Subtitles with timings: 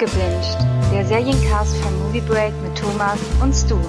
[0.00, 0.56] Abgebinged,
[0.92, 3.80] der Seriencast von Movie Break mit Thomas und Stu.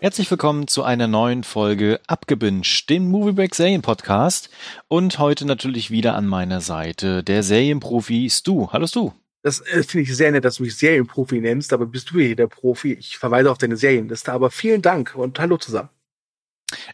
[0.00, 4.50] Herzlich willkommen zu einer neuen Folge Abgebinged, dem Movie Break Serienpodcast.
[4.88, 8.68] Und heute natürlich wieder an meiner Seite der Serienprofi Stu.
[8.72, 9.12] Hallo Stu.
[9.42, 12.36] Das äh, finde ich sehr nett, dass du mich Serienprofi nennst, aber bist du hier
[12.36, 12.92] der Profi?
[12.92, 15.88] Ich verweise auf deine Serienliste, aber vielen Dank und hallo zusammen.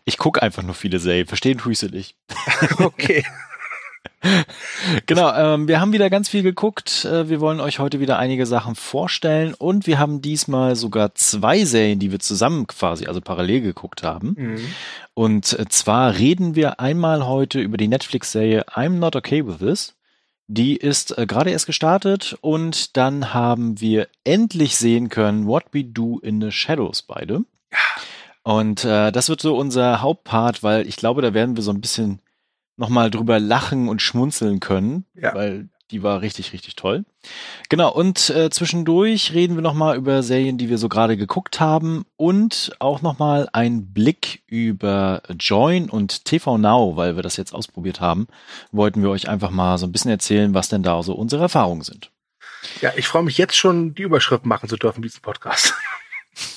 [0.05, 2.17] Ich gucke einfach nur viele Serien, verstehen tue ich sie nicht.
[2.79, 3.25] okay.
[5.07, 7.05] genau, ähm, wir haben wieder ganz viel geguckt.
[7.05, 11.65] Äh, wir wollen euch heute wieder einige Sachen vorstellen und wir haben diesmal sogar zwei
[11.65, 14.35] Serien, die wir zusammen quasi, also parallel geguckt haben.
[14.37, 14.61] Mhm.
[15.15, 19.95] Und äh, zwar reden wir einmal heute über die Netflix-Serie I'm Not Okay With This.
[20.47, 25.85] Die ist äh, gerade erst gestartet und dann haben wir endlich sehen können What We
[25.85, 27.45] Do in the Shadows beide.
[27.73, 27.79] Ja.
[28.43, 31.81] Und äh, das wird so unser Hauptpart, weil ich glaube, da werden wir so ein
[31.81, 32.21] bisschen
[32.77, 35.35] nochmal drüber lachen und schmunzeln können, ja.
[35.35, 37.05] weil die war richtig, richtig toll.
[37.69, 42.05] Genau, und äh, zwischendurch reden wir nochmal über Serien, die wir so gerade geguckt haben
[42.17, 48.01] und auch nochmal ein Blick über Join und TV Now, weil wir das jetzt ausprobiert
[48.01, 48.27] haben,
[48.73, 51.83] wollten wir euch einfach mal so ein bisschen erzählen, was denn da so unsere Erfahrungen
[51.83, 52.11] sind.
[52.81, 55.75] Ja, ich freue mich jetzt schon, die Überschrift machen zu dürfen, diesen Podcast.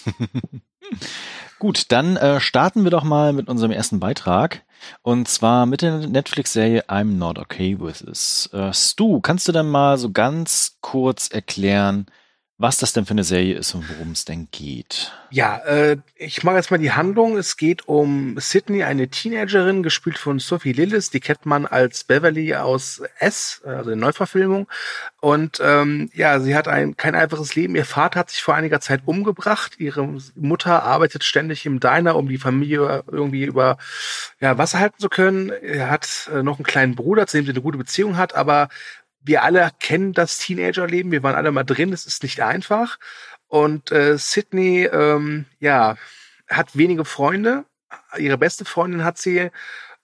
[1.59, 4.63] Gut, dann äh, starten wir doch mal mit unserem ersten Beitrag.
[5.01, 8.49] Und zwar mit der Netflix-Serie I'm Not Okay With This.
[8.53, 12.07] Äh, Stu, kannst du dann mal so ganz kurz erklären,
[12.59, 15.11] was das denn für eine Serie ist und worum es denn geht.
[15.29, 17.37] Ja, äh, ich mache jetzt mal die Handlung.
[17.37, 21.11] Es geht um Sydney, eine Teenagerin, gespielt von Sophie Lillis.
[21.11, 24.67] Die kennt man als Beverly aus S, also in Neuverfilmung.
[25.21, 27.75] Und ähm, ja, sie hat ein kein einfaches Leben.
[27.75, 29.79] Ihr Vater hat sich vor einiger Zeit umgebracht.
[29.79, 33.77] Ihre Mutter arbeitet ständig im Diner, um die Familie irgendwie über
[34.39, 35.49] ja, Wasser halten zu können.
[35.49, 38.69] Er hat äh, noch einen kleinen Bruder, zu dem sie eine gute Beziehung hat, aber
[39.27, 42.97] wir alle kennen das Teenagerleben, wir waren alle mal drin, es ist nicht einfach.
[43.47, 45.95] Und äh, Sydney, ähm, ja,
[46.49, 47.65] hat wenige Freunde.
[48.17, 49.49] Ihre beste Freundin hat sie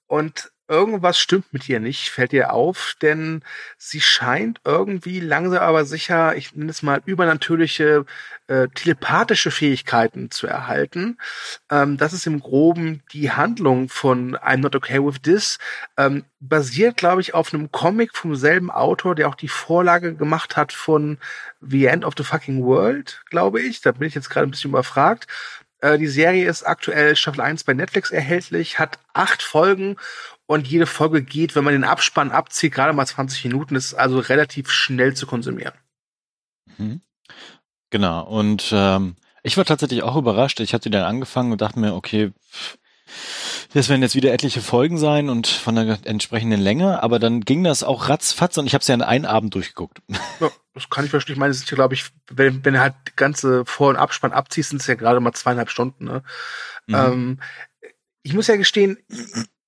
[0.08, 3.44] und irgendwas stimmt mit ihr nicht, fällt ihr auf, denn
[3.78, 8.06] sie scheint irgendwie langsam aber sicher, ich nenne es mal, übernatürliche
[8.48, 11.18] äh, telepathische Fähigkeiten zu erhalten.
[11.70, 15.60] Ähm, das ist im Groben die Handlung von I'm Not Okay With This.
[15.96, 20.58] Ähm, basiert, glaube ich, auf einem Comic vom selben Autor, der auch die Vorlage gemacht
[20.58, 21.20] hat von
[21.62, 23.82] The End of the Fucking World, glaube ich.
[23.82, 25.28] Da bin ich jetzt gerade ein bisschen überfragt.
[25.84, 29.98] Äh, die Serie ist aktuell Staffel 1 bei Netflix erhältlich, hat acht Folgen
[30.46, 34.20] und jede Folge geht, wenn man den Abspann abzieht, gerade mal 20 Minuten, ist also
[34.20, 35.74] relativ schnell zu konsumieren.
[36.78, 37.02] Mhm.
[37.90, 40.60] Genau, und ähm, ich war tatsächlich auch überrascht.
[40.60, 42.32] Ich hatte dann angefangen und dachte mir, okay,
[43.74, 47.64] das werden jetzt wieder etliche Folgen sein und von der entsprechenden Länge, aber dann ging
[47.64, 50.02] das auch ratzfatz und ich habe es ja in einem Abend durchgeguckt.
[50.40, 51.34] Ja, das kann ich verstehen.
[51.34, 53.96] Ich meine, es ist ja, glaube ich, wenn, wenn du halt die ganze Vor- und
[53.96, 56.06] Abspann abziehst, sind es ja gerade mal zweieinhalb Stunden.
[56.06, 56.24] Ne?
[56.88, 56.96] Mhm.
[56.96, 57.40] Ähm,
[58.24, 58.98] ich muss ja gestehen,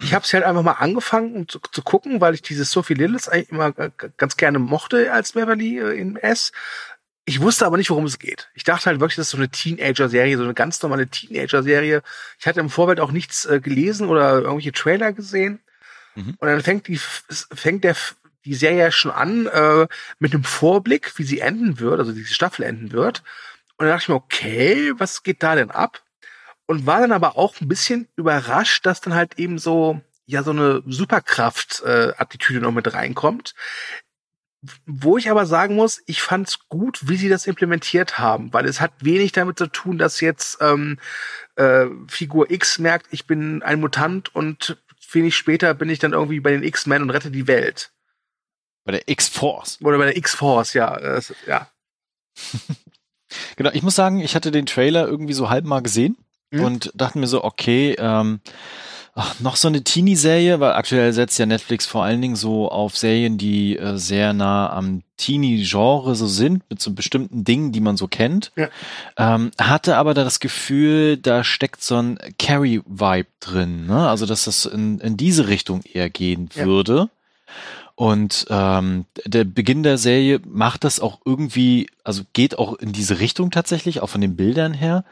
[0.05, 2.93] ich habe es halt einfach mal angefangen um zu, zu, gucken, weil ich diese Sophie
[2.93, 6.51] Lillis eigentlich immer ganz gerne mochte als Beverly äh, in S.
[7.25, 8.49] Ich wusste aber nicht, worum es geht.
[8.53, 12.03] Ich dachte halt wirklich, das ist so eine Teenager-Serie, so eine ganz normale Teenager-Serie.
[12.39, 15.59] Ich hatte im Vorfeld auch nichts äh, gelesen oder irgendwelche Trailer gesehen.
[16.13, 16.35] Mhm.
[16.37, 17.95] Und dann fängt die fängt der
[18.45, 19.87] die Serie schon an äh,
[20.19, 23.23] mit einem Vorblick, wie sie enden wird, also diese Staffel enden wird.
[23.77, 26.01] Und dann dachte ich mir, okay, was geht da denn ab?
[26.68, 30.52] Und war dann aber auch ein bisschen überrascht, dass dann halt eben so ja so
[30.52, 33.53] eine Superkraft-Attitüde äh, noch mit reinkommt.
[34.88, 38.81] Wo ich aber sagen muss, ich fand's gut, wie sie das implementiert haben, weil es
[38.81, 40.98] hat wenig damit zu tun, dass jetzt ähm,
[41.56, 44.78] äh, Figur X merkt, ich bin ein Mutant und
[45.12, 47.92] wenig später bin ich dann irgendwie bei den X-Men und rette die Welt.
[48.86, 49.80] Bei der X-Force.
[49.82, 50.97] Oder bei der X-Force, ja.
[50.97, 51.70] Äh, ja.
[53.56, 56.18] genau, ich muss sagen, ich hatte den Trailer irgendwie so halb mal gesehen
[56.51, 56.63] mhm.
[56.63, 58.39] und dachte mir so, okay, ähm,
[59.16, 62.97] ach, noch so eine Teenie-Serie, weil aktuell setzt ja Netflix vor allen Dingen so auf
[62.97, 67.96] Serien, die äh, sehr nah am Teenie-Genre so sind, mit so bestimmten Dingen, die man
[67.96, 68.52] so kennt.
[68.58, 68.67] Ja.
[69.17, 74.09] Ähm, hatte aber da das Gefühl, da steckt so ein Carrie-Vibe drin, ne?
[74.09, 76.66] Also, dass das in, in diese Richtung eher gehen ja.
[76.66, 77.09] würde.
[77.96, 83.20] Und ähm, der Beginn der Serie macht das auch irgendwie, also geht auch in diese
[83.20, 85.06] Richtung tatsächlich, auch von den Bildern her.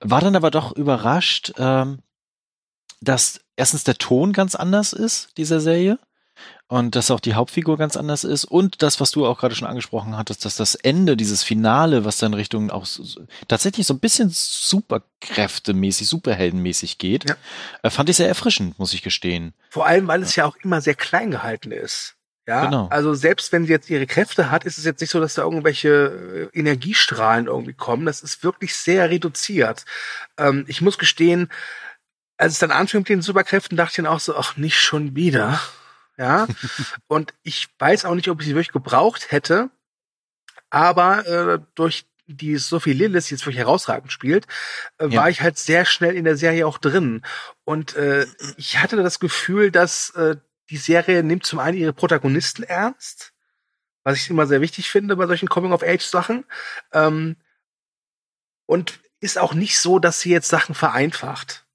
[0.00, 1.98] War dann aber doch überrascht, ähm,
[3.02, 5.98] dass erstens der Ton ganz anders ist, dieser Serie.
[6.68, 8.44] Und dass auch die Hauptfigur ganz anders ist.
[8.44, 12.18] Und das, was du auch gerade schon angesprochen hattest, dass das Ende, dieses Finale, was
[12.18, 13.04] dann Richtung auch so,
[13.48, 17.36] tatsächlich so ein bisschen superkräftemäßig, superheldenmäßig geht, ja.
[17.82, 19.52] äh, fand ich sehr erfrischend, muss ich gestehen.
[19.68, 22.16] Vor allem, weil es ja auch immer sehr klein gehalten ist.
[22.50, 22.88] Ja, Genau.
[22.88, 25.42] also selbst wenn sie jetzt ihre Kräfte hat, ist es jetzt nicht so, dass da
[25.42, 28.06] irgendwelche äh, Energiestrahlen irgendwie kommen.
[28.06, 29.84] Das ist wirklich sehr reduziert.
[30.36, 31.48] Ähm, ich muss gestehen,
[32.38, 35.14] als es dann anfing mit den Superkräften, dachte ich dann auch so, ach, nicht schon
[35.14, 35.60] wieder.
[36.18, 36.48] Ja.
[37.06, 39.70] Und ich weiß auch nicht, ob ich sie wirklich gebraucht hätte.
[40.70, 44.46] Aber äh, durch die Sophie Lillis, die jetzt wirklich herausragend spielt,
[44.98, 45.20] äh, Ja.
[45.22, 47.22] war ich halt sehr schnell in der Serie auch drin.
[47.64, 48.26] Und äh,
[48.56, 50.36] ich hatte das Gefühl, dass äh,
[50.70, 53.32] die Serie nimmt zum einen ihre Protagonisten ernst,
[54.04, 56.44] was ich immer sehr wichtig finde bei solchen Coming-of-Age-Sachen.
[56.92, 57.36] Ähm,
[58.66, 61.66] und ist auch nicht so, dass sie jetzt Sachen vereinfacht.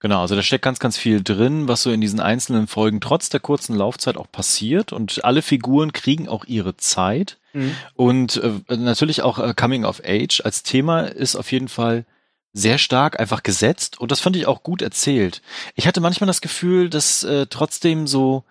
[0.00, 3.28] Genau, also da steckt ganz, ganz viel drin, was so in diesen einzelnen Folgen trotz
[3.28, 4.92] der kurzen Laufzeit auch passiert.
[4.92, 7.38] Und alle Figuren kriegen auch ihre Zeit.
[7.94, 12.04] Und äh, natürlich auch äh, Coming of Age als Thema ist auf jeden Fall
[12.56, 15.42] sehr stark einfach gesetzt und das fand ich auch gut erzählt.
[15.74, 18.44] Ich hatte manchmal das Gefühl, dass äh, trotzdem so,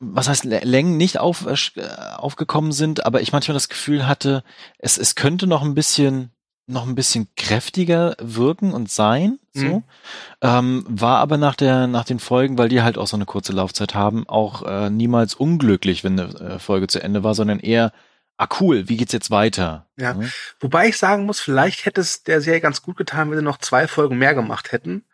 [0.00, 1.82] was heißt Lä- Längen nicht auf, äh,
[2.16, 4.44] aufgekommen sind, aber ich manchmal das Gefühl hatte,
[4.78, 6.30] es, es könnte noch ein bisschen
[6.66, 9.66] noch ein bisschen kräftiger wirken und sein, so.
[9.66, 9.82] Mhm.
[10.40, 13.52] Ähm, war aber nach der, nach den Folgen, weil die halt auch so eine kurze
[13.52, 17.92] Laufzeit haben, auch äh, niemals unglücklich, wenn eine äh, Folge zu Ende war, sondern eher,
[18.36, 19.86] ah cool, wie geht's jetzt weiter?
[19.96, 20.14] Ja.
[20.14, 20.30] Ne?
[20.60, 23.58] Wobei ich sagen muss, vielleicht hätte es der Serie ganz gut getan, wenn sie noch
[23.58, 25.04] zwei Folgen mehr gemacht hätten.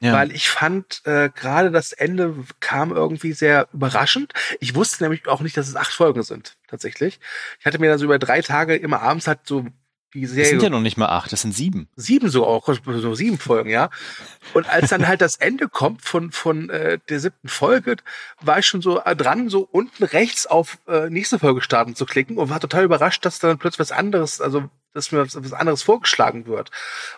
[0.00, 0.12] Ja.
[0.12, 4.32] Weil ich fand, äh, gerade das Ende kam irgendwie sehr überraschend.
[4.60, 7.20] Ich wusste nämlich auch nicht, dass es acht Folgen sind, tatsächlich.
[7.60, 9.66] Ich hatte mir dann so über drei Tage immer abends halt so
[10.14, 11.88] die Das Serie sind ja noch nicht mal acht, das sind sieben.
[11.96, 13.90] sieben so auch, so sieben Folgen, ja.
[14.52, 17.96] Und als dann halt das Ende kommt von, von äh, der siebten Folge,
[18.40, 22.04] war ich schon so äh, dran, so unten rechts auf äh, nächste Folge starten zu
[22.04, 25.52] klicken und war total überrascht, dass dann plötzlich was anderes, also dass mir was, was
[25.54, 26.70] anderes vorgeschlagen wird.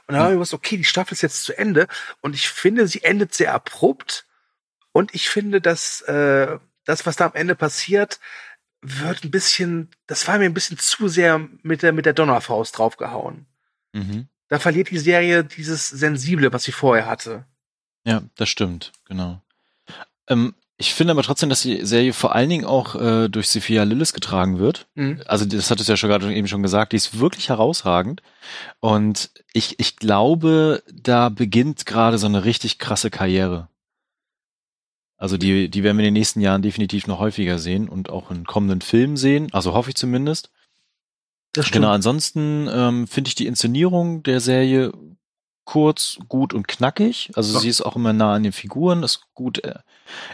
[0.06, 1.88] Und dann habe ich gewusst, okay, die Staffel ist jetzt zu Ende
[2.20, 4.26] und ich finde, sie endet sehr abrupt
[4.92, 8.20] und ich finde, dass äh, das, was da am Ende passiert,
[8.86, 12.76] wird ein bisschen, das war mir ein bisschen zu sehr mit der, mit der Donnerfaust
[12.78, 13.46] draufgehauen
[13.96, 14.26] Mhm.
[14.48, 17.44] da verliert die Serie dieses Sensible, was sie vorher hatte.
[18.04, 19.40] Ja, das stimmt, genau.
[20.28, 23.84] Ähm, ich finde aber trotzdem, dass die Serie vor allen Dingen auch äh, durch Sophia
[23.84, 24.88] Lillis getragen wird.
[24.96, 25.22] Mhm.
[25.26, 28.20] Also das hat es ja schon gerade eben schon gesagt, die ist wirklich herausragend.
[28.80, 33.68] Und ich, ich glaube, da beginnt gerade so eine richtig krasse Karriere.
[35.24, 38.30] Also die, die werden wir in den nächsten Jahren definitiv noch häufiger sehen und auch
[38.30, 39.48] in kommenden Filmen sehen.
[39.52, 40.50] Also hoffe ich zumindest.
[41.54, 44.92] Das Genau, ansonssten ähm, finde ich die Inszenierung der Serie
[45.64, 47.30] kurz, gut und knackig.
[47.36, 47.60] Also Ja.
[47.60, 49.76] sie ist auch immer nah an den Figuren, ist gut äh,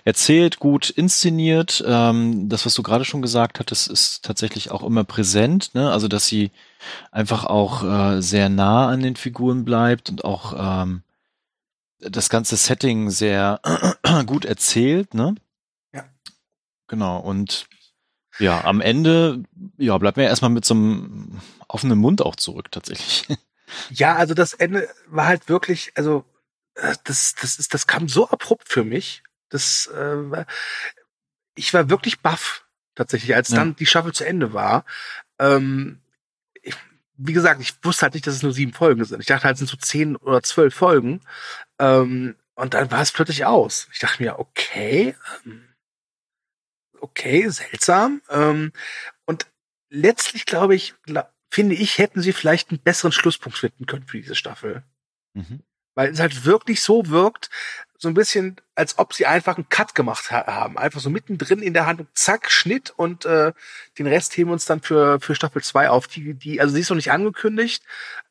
[0.05, 1.85] erzählt, gut inszeniert.
[1.87, 5.71] Ähm, das, was du gerade schon gesagt hattest, ist tatsächlich auch immer präsent.
[5.73, 5.89] Ne?
[5.93, 6.51] Also dass sie
[7.13, 11.03] einfach auch äh, sehr nah an den Figuren bleibt und auch ähm,
[12.01, 13.61] das ganze Setting sehr
[14.27, 15.15] gut erzählt.
[15.15, 15.35] Ne?
[15.93, 16.05] Ja.
[16.89, 17.69] Genau, und
[18.39, 19.43] ja, am Ende,
[19.77, 23.27] ja, bleibt mir erstmal mit so einem offenen Mund auch zurück, tatsächlich.
[23.91, 26.25] Ja, also das Ende war halt wirklich, also
[26.75, 29.23] äh, das, das ist, das kam so abrupt für mich.
[29.49, 30.45] Das, äh,
[31.55, 32.65] ich war wirklich baff
[32.97, 33.59] tatsächlich, als Ja.
[33.59, 34.85] dann die Staffel zu Ende war.
[35.39, 36.01] Ähm,
[36.63, 36.75] ich,
[37.17, 39.21] wie gesagt, ich wusste halt nicht, dass es nur sieben Folgen sind.
[39.21, 41.21] Ich dachte halt, es sind so zehn oder zwölf Folgen.
[41.81, 43.89] Ähm, und dann war es plötzlich aus.
[43.93, 45.75] Ich dachte mir, okay, ähm,
[47.01, 48.21] okay, seltsam.
[48.29, 48.73] Ähm,
[49.25, 49.47] und
[49.89, 54.19] letztlich glaube ich, gla- finde ich, hätten sie vielleicht einen besseren Schlusspunkt finden können für
[54.19, 54.85] diese Staffel.
[55.35, 55.63] Mhm.
[55.95, 57.51] Weil es halt wirklich so wirkt,
[58.01, 60.79] so ein bisschen, als ob sie einfach einen Cut gemacht ha haben.
[60.79, 63.53] Einfach so mittendrin in der Handlung, zack, Schnitt und äh,
[63.99, 66.09] den Rest heben wir uns dann für, für Staffel 2 auf.
[66.09, 67.83] Die, die, also sie ist noch nicht angekündigt,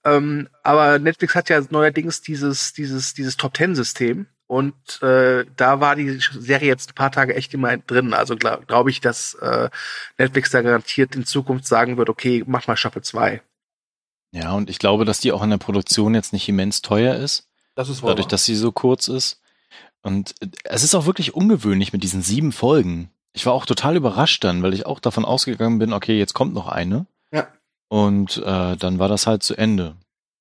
[0.04, 4.26] ähm, aber Netflix hat ja neuerdings dieses, dieses, dieses Top-Ten-System.
[4.48, 8.16] Und äh, da war die Serie jetzt ein paar Tage echt immer drin.
[8.16, 9.70] Also glaube glaub ich, dass äh,
[10.18, 13.44] Netflix da garantiert in Zukunft sagen wird, okay, mach mal Staffel 2.
[14.32, 17.48] Ja, und ich glaube, dass die auch in der Produktion jetzt nicht immens teuer ist,
[17.76, 19.40] Das ist dadurch, dass sie so kurz ist.
[20.02, 23.10] Und äh, es ist auch wirklich ungewöhnlich mit diesen sieben Folgen.
[23.34, 26.54] Ich war auch total überrascht dann, weil ich auch davon ausgegangen bin, okay, jetzt kommt
[26.54, 27.06] noch eine.
[27.32, 27.48] Ja.
[27.90, 29.96] Und äh, dann war das halt zu Ende.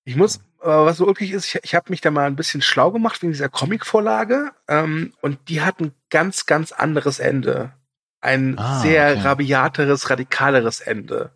[0.04, 2.62] Ich muss, äh, was so wirklich ist, ich, ich habe mich da mal ein bisschen
[2.62, 7.72] schlau gemacht wegen dieser Comic-Vorlage ähm, und die hat ein ganz, ganz anderes Ende.
[8.20, 9.20] Ein Ah, sehr okay.
[9.20, 11.30] rabiateres, radikaleres Ende.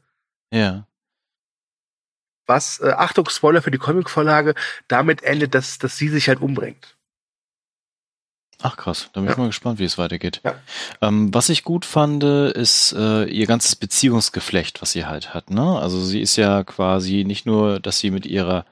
[0.53, 0.87] Ja.
[2.47, 4.55] Was, äh, Achtung, Spoiler für die Comic-Vorlage,
[4.89, 6.97] damit endet, dass, dass sie sich halt umbringt.
[8.61, 9.41] Ach krass, da bin ich Ja.
[9.43, 10.41] mal gespannt, wie es weitergeht.
[10.45, 10.55] Ja.
[11.01, 15.51] Ähm, was ich gut fand, ist äh, ihr ganzes Beziehungsgeflecht, was sie halt hat.
[15.51, 15.79] Ne?
[15.81, 18.65] Also sie ist ja quasi nicht nur, dass sie mit ihrer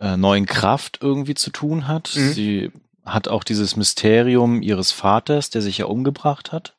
[0.00, 2.12] äh, neuen Kraft irgendwie zu tun hat.
[2.16, 2.32] Mhm.
[2.32, 2.72] Sie
[3.04, 6.76] hat auch dieses Mysterium ihres Vaters, der sich ja umgebracht hat.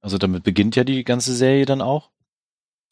[0.00, 2.10] Also damit beginnt ja die ganze Serie dann auch.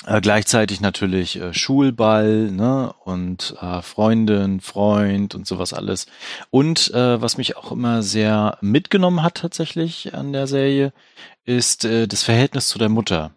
[0.07, 6.07] Äh, gleichzeitig natürlich äh, Schulball, ne, und äh, Freundin, Freund und sowas alles.
[6.51, 10.93] Und äh, was mich auch immer sehr mitgenommen hat tatsächlich an der Serie,
[11.45, 13.33] ist äh, das Verhältnis zu der Mutter.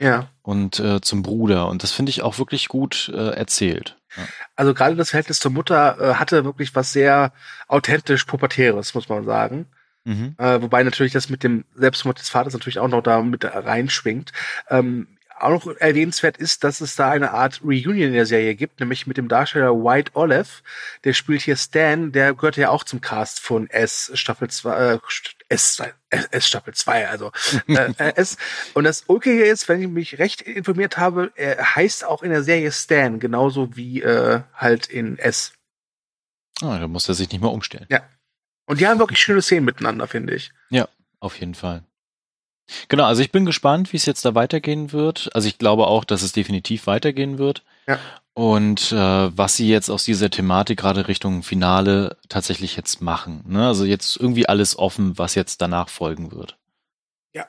[0.00, 0.28] Ja.
[0.42, 1.68] Und äh, zum Bruder.
[1.68, 3.96] Und das finde ich auch wirklich gut äh, erzählt.
[4.16, 4.22] Ja.
[4.54, 7.32] Also gerade das Verhältnis zur Mutter äh, hatte wirklich was sehr
[7.66, 9.66] authentisch Pubertäres, muss man sagen.
[10.04, 10.36] Mhm.
[10.38, 14.32] Äh, wobei natürlich das mit dem Selbstmord des Vaters natürlich auch noch da mit reinschwingt.
[14.70, 18.80] Ähm, auch noch erwähnenswert ist, dass es da eine Art Reunion in der Serie gibt,
[18.80, 20.62] nämlich mit dem Darsteller White Olive.
[21.04, 24.98] Der spielt hier Stan, der gehört ja auch zum Cast von S Staffel 2, äh,
[25.48, 27.32] S, S Staffel 2, also
[27.68, 28.36] äh, äh, S.
[28.74, 32.42] Und das Ulkige ist, wenn ich mich recht informiert habe, er heißt auch in der
[32.42, 35.52] Serie Stan, genauso wie äh, halt in S.
[36.60, 37.86] Ah, da muss er sich nicht mal umstellen.
[37.88, 38.02] Ja.
[38.66, 40.52] Und die haben wirklich schöne Szenen miteinander, finde ich.
[40.68, 40.88] Ja,
[41.20, 41.84] auf jeden Fall.
[42.88, 45.30] Genau, also ich bin gespannt, wie es jetzt da weitergehen wird.
[45.34, 47.62] Also ich glaube auch, dass es definitiv weitergehen wird.
[47.86, 47.98] Ja.
[48.34, 48.96] Und äh,
[49.36, 53.42] was sie jetzt aus dieser Thematik gerade Richtung Finale tatsächlich jetzt machen.
[53.48, 53.66] Ne?
[53.66, 56.56] Also jetzt irgendwie alles offen, was jetzt danach folgen wird.
[57.32, 57.46] Ja.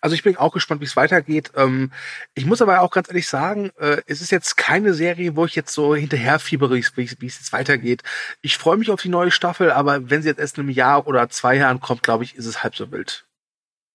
[0.00, 1.50] Also ich bin auch gespannt, wie es weitergeht.
[1.56, 1.90] Ähm,
[2.34, 5.56] ich muss aber auch ganz ehrlich sagen, äh, es ist jetzt keine Serie, wo ich
[5.56, 8.04] jetzt so hinterherfiebere, wie, wie es jetzt weitergeht.
[8.40, 11.08] Ich freue mich auf die neue Staffel, aber wenn sie jetzt erst in einem Jahr
[11.08, 13.23] oder zwei Jahren kommt, glaube ich, ist es halb so wild.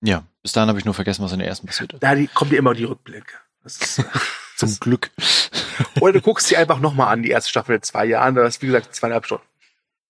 [0.02, 2.04] Ja, bis dahin habe ich nur vergessen, was in der ersten passiert ist.
[2.04, 3.34] Da die, kommt dir immer die Rückblicke.
[3.66, 3.96] Ist,
[4.56, 5.12] Zum das, Glück.
[6.00, 8.36] Oder du guckst sie einfach nochmal an, die erste Staffel in zwei Jahren.
[8.36, 9.46] Das ist, wie gesagt, zweieinhalb Stunden.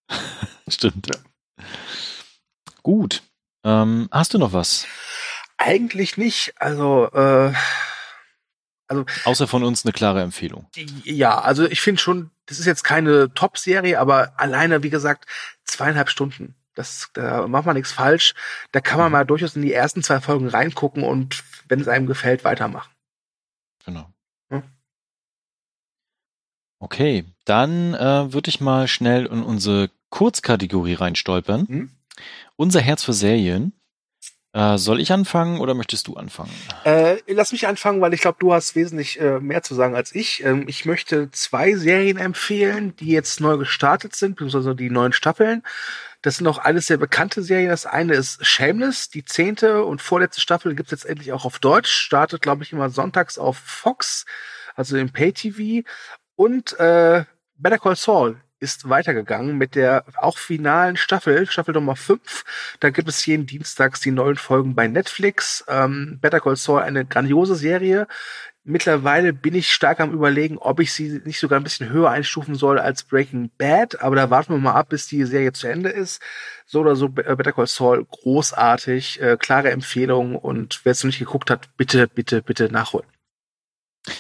[0.68, 1.08] Stimmt.
[1.08, 1.64] Ja.
[2.84, 3.24] Gut.
[3.64, 4.86] Ähm, hast du noch was?
[5.58, 6.54] Eigentlich nicht.
[6.58, 7.54] Also, äh,
[8.88, 9.06] also.
[9.26, 10.68] Außer von uns eine klare Empfehlung.
[11.04, 15.26] Ja, also ich finde schon, das ist jetzt keine Top-Serie, aber alleine, wie gesagt,
[15.66, 16.56] zweieinhalb Stunden.
[16.80, 18.34] Das, da macht man nichts falsch.
[18.72, 19.12] Da kann man mhm.
[19.12, 22.90] mal durchaus in die ersten zwei Folgen reingucken und wenn es einem gefällt, weitermachen.
[23.86, 24.10] Genau.
[24.50, 24.64] Hm?
[26.80, 31.68] Okay, dann äh, würde ich mal schnell in unsere Kurzkategorie reinstolpern.
[31.68, 31.92] Hm?
[32.56, 33.74] Unser Herz für Serien.
[34.54, 36.50] Äh, soll ich anfangen oder möchtest du anfangen?
[36.86, 40.16] Äh, lass mich anfangen, weil ich glaube, du hast wesentlich äh, mehr zu sagen als
[40.16, 40.44] ich.
[40.46, 45.62] Ähm, ich möchte zwei Serien empfehlen, die jetzt neu gestartet sind, beziehungsweise die neuen Staffeln.
[46.22, 47.70] Das sind auch alles sehr bekannte Serien.
[47.70, 51.92] Das eine ist Shameless, die zehnte und vorletzte Staffel gibt's jetzt endlich auch auf Deutsch.
[51.92, 54.26] Startet, glaube ich, immer sonntags auf Fox,
[54.76, 55.88] also im Pay-TV.
[56.36, 57.24] Und äh,
[57.56, 62.44] Better Call Saul ist weitergegangen mit der auch finalen Staffel, Staffel Nummer 5.
[62.80, 65.64] Da gibt es jeden Dienstags die neuen Folgen bei Netflix.
[65.68, 68.08] Ähm, Better Call Saul, eine grandiose Serie,
[68.70, 72.54] Mittlerweile bin ich stark am überlegen, ob ich sie nicht sogar ein bisschen höher einstufen
[72.54, 75.90] soll als Breaking Bad, aber da warten wir mal ab, bis die Serie zu Ende
[75.90, 76.22] ist.
[76.68, 81.08] So oder so, äh, Better Call Saul, großartig, äh, klare Empfehlung und wer es noch
[81.08, 83.08] nicht geguckt hat, bitte, bitte, bitte nachholen.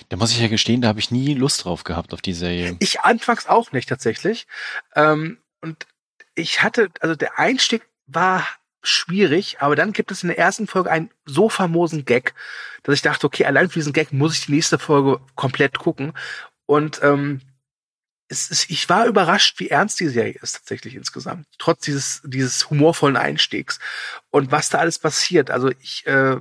[0.09, 2.75] Da muss ich ja gestehen, da habe ich nie Lust drauf gehabt auf die Serie.
[2.79, 4.47] Ich anfangs auch nicht tatsächlich.
[4.95, 5.87] Ähm, und
[6.35, 8.47] ich hatte, also der Einstieg war
[8.81, 12.33] schwierig, aber dann gibt es in der ersten Folge einen so famosen Gag,
[12.83, 16.13] dass ich dachte, okay, allein für diesen Gag muss ich die nächste Folge komplett gucken.
[16.65, 17.41] Und ähm,
[18.29, 22.69] es ist, ich war überrascht, wie ernst die Serie ist tatsächlich insgesamt, trotz dieses dieses
[22.69, 23.79] humorvollen Einstiegs
[24.29, 25.49] und was da alles passiert.
[25.49, 26.37] Also ich, äh,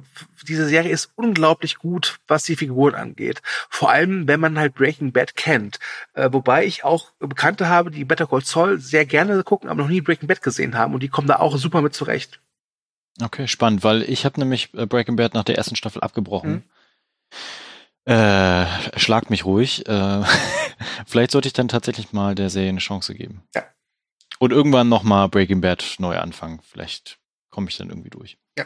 [0.46, 3.40] diese Serie ist unglaublich gut, was die Figuren angeht.
[3.70, 5.78] Vor allem, wenn man halt Breaking Bad kennt.
[6.12, 9.88] Äh, wobei ich auch Bekannte habe, die Better Call Saul sehr gerne gucken, aber noch
[9.88, 12.40] nie Breaking Bad gesehen haben und die kommen da auch super mit zurecht.
[13.20, 16.50] Okay, spannend, weil ich habe nämlich äh, Breaking Bad nach der ersten Staffel abgebrochen.
[16.50, 16.62] Mhm.
[18.08, 18.66] Äh,
[18.98, 19.86] schlagt mich ruhig.
[19.86, 20.22] Äh,
[21.06, 23.42] vielleicht sollte ich dann tatsächlich mal der Serie eine Chance geben.
[23.54, 23.64] Ja.
[24.38, 26.60] Und irgendwann nochmal Breaking Bad neu anfangen.
[26.62, 27.18] Vielleicht
[27.50, 28.38] komme ich dann irgendwie durch.
[28.56, 28.64] Ja.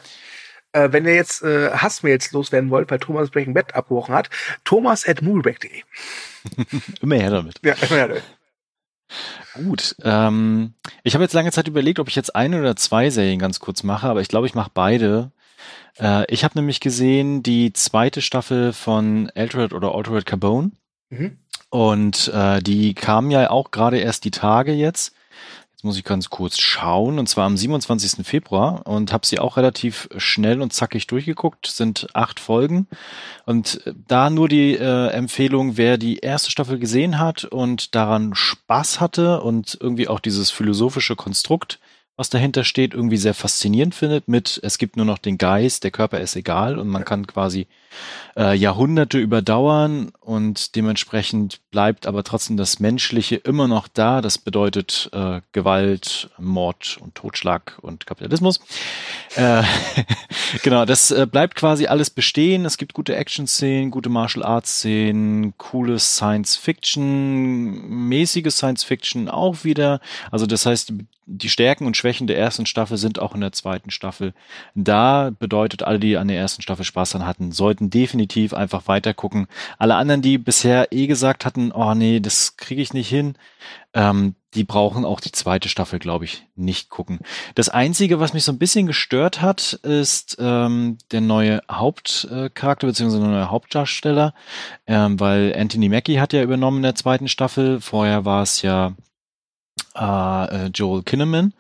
[0.71, 4.31] Äh, wenn ihr jetzt äh, Hassmails loswerden wollt, weil Thomas Breaking Bad abgebrochen hat,
[4.63, 5.83] thomas at movieback.de.
[7.01, 7.59] immer her damit.
[7.65, 8.23] Ja, immer her damit.
[9.55, 9.97] Gut.
[10.05, 13.59] Ähm, ich habe jetzt lange Zeit überlegt, ob ich jetzt eine oder zwei Serien ganz
[13.59, 15.33] kurz mache, aber ich glaube, ich mache beide,
[15.99, 20.73] äh, ich habe nämlich gesehen die zweite Staffel von Altered oder Altered Carbone.
[21.11, 21.39] Mhm.
[21.71, 25.15] Und äh, die kam ja auch gerade erst die Tage jetzt.
[25.71, 27.19] Jetzt muss ich ganz kurz schauen.
[27.19, 28.27] Und zwar am 27.
[28.27, 28.87] Februar.
[28.87, 31.67] Und habe sie auch relativ schnell und zackig durchgeguckt.
[31.67, 32.89] Sind acht Folgen.
[33.47, 38.35] Und äh, da nur die äh, Empfehlung, wer die erste Staffel gesehen hat und daran
[38.35, 41.79] Spaß hatte und irgendwie auch dieses philosophische Konstrukt
[42.17, 45.91] was dahinter steht, irgendwie sehr faszinierend findet mit, es gibt nur noch den Geist, der
[45.91, 47.67] Körper ist egal und man kann quasi
[48.37, 54.21] äh, Jahrhunderte überdauern und dementsprechend bleibt aber trotzdem das Menschliche immer noch da.
[54.21, 58.61] Das bedeutet äh, Gewalt, Mord und Totschlag und Kapitalismus.
[59.37, 59.63] Äh,
[60.63, 62.65] genau, das äh, bleibt quasi alles bestehen.
[62.65, 70.01] Es gibt gute Action-Szenen, gute Martial Arts-Szenen, cooles Science-Fiction, mäßiges Science-Fiction auch wieder.
[70.31, 70.93] Also das heißt,
[71.27, 74.35] die Stärken und Schwächen der ersten Staffel sind auch in der zweiten Staffel
[74.75, 75.31] da.
[75.39, 79.47] Bedeutet, alle, die an der ersten Staffel Spaß dran hatten, sollten definitiv einfach weiter gucken.
[79.79, 83.35] Alle anderen, die bisher eh gesagt hatten, oh nee, das kriege ich nicht hin,
[83.95, 87.21] ähm, die brauchen auch die zweite Staffel, glaube ich, nicht gucken.
[87.55, 93.19] Das Einzige, was mich so ein bisschen gestört hat, ist ähm, der neue Hauptcharakter bzw.
[93.19, 94.35] der neue Hauptdarsteller,
[94.87, 97.81] ähm, weil Anthony Mackie hat ja übernommen in der zweiten Staffel.
[97.81, 98.95] Vorher war es ja
[99.95, 101.55] äh, äh, Joel Kinnaman.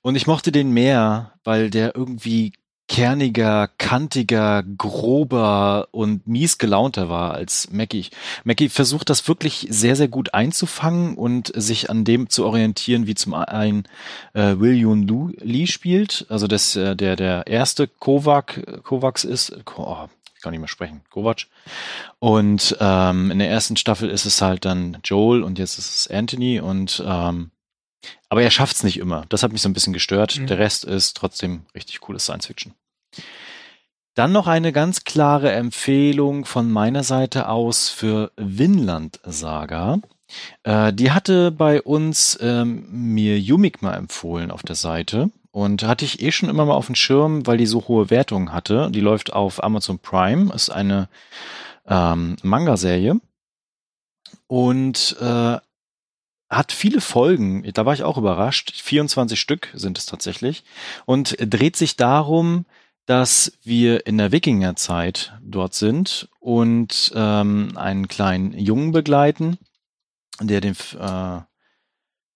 [0.00, 2.52] Und ich mochte den mehr, weil der irgendwie
[2.92, 8.10] kerniger, kantiger, grober und mies gelaunter war als Mackie.
[8.44, 13.14] Mackie versucht das wirklich sehr, sehr gut einzufangen und sich an dem zu orientieren, wie
[13.14, 13.84] zum einen
[14.34, 20.04] äh, William Lu Lee spielt, also das, äh, der der erste Kovac, Kovacs ist, oh,
[20.36, 21.46] ich kann nicht mehr sprechen, Kovac.
[22.18, 26.10] Und ähm, in der ersten Staffel ist es halt dann Joel und jetzt ist es
[26.10, 27.52] Anthony und ähm,
[28.28, 29.24] aber er schafft es nicht immer.
[29.30, 30.38] Das hat mich so ein bisschen gestört.
[30.38, 30.46] Mhm.
[30.46, 32.74] Der Rest ist trotzdem richtig cooles Science Fiction.
[34.14, 40.00] Dann noch eine ganz klare Empfehlung von meiner Seite aus für Vinland Saga.
[40.64, 46.04] Äh, die hatte bei uns ähm, mir Yumik mal empfohlen auf der Seite und hatte
[46.04, 48.90] ich eh schon immer mal auf dem Schirm, weil die so hohe Wertungen hatte.
[48.90, 51.08] Die läuft auf Amazon Prime, ist eine
[51.86, 53.20] ähm, Manga-Serie
[54.46, 55.56] und äh,
[56.50, 57.70] hat viele Folgen.
[57.72, 58.72] Da war ich auch überrascht.
[58.72, 60.64] 24 Stück sind es tatsächlich
[61.06, 62.66] und dreht sich darum,
[63.06, 69.58] dass wir in der Wikingerzeit dort sind und ähm, einen kleinen Jungen begleiten,
[70.40, 71.40] der den, äh,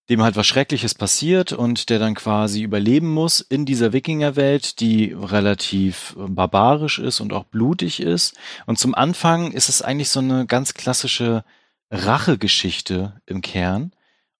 [0.09, 5.13] dem halt was Schreckliches passiert und der dann quasi überleben muss in dieser Wikingerwelt, die
[5.13, 8.37] relativ barbarisch ist und auch blutig ist.
[8.67, 11.45] Und zum Anfang ist es eigentlich so eine ganz klassische
[11.91, 13.93] Rachegeschichte im Kern.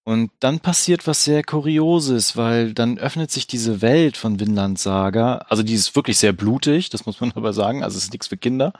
[0.07, 5.39] Und dann passiert was sehr Kurioses, weil dann öffnet sich diese Welt von Vinland Saga,
[5.49, 8.27] also die ist wirklich sehr blutig, das muss man aber sagen, also es ist nichts
[8.27, 8.71] für Kinder.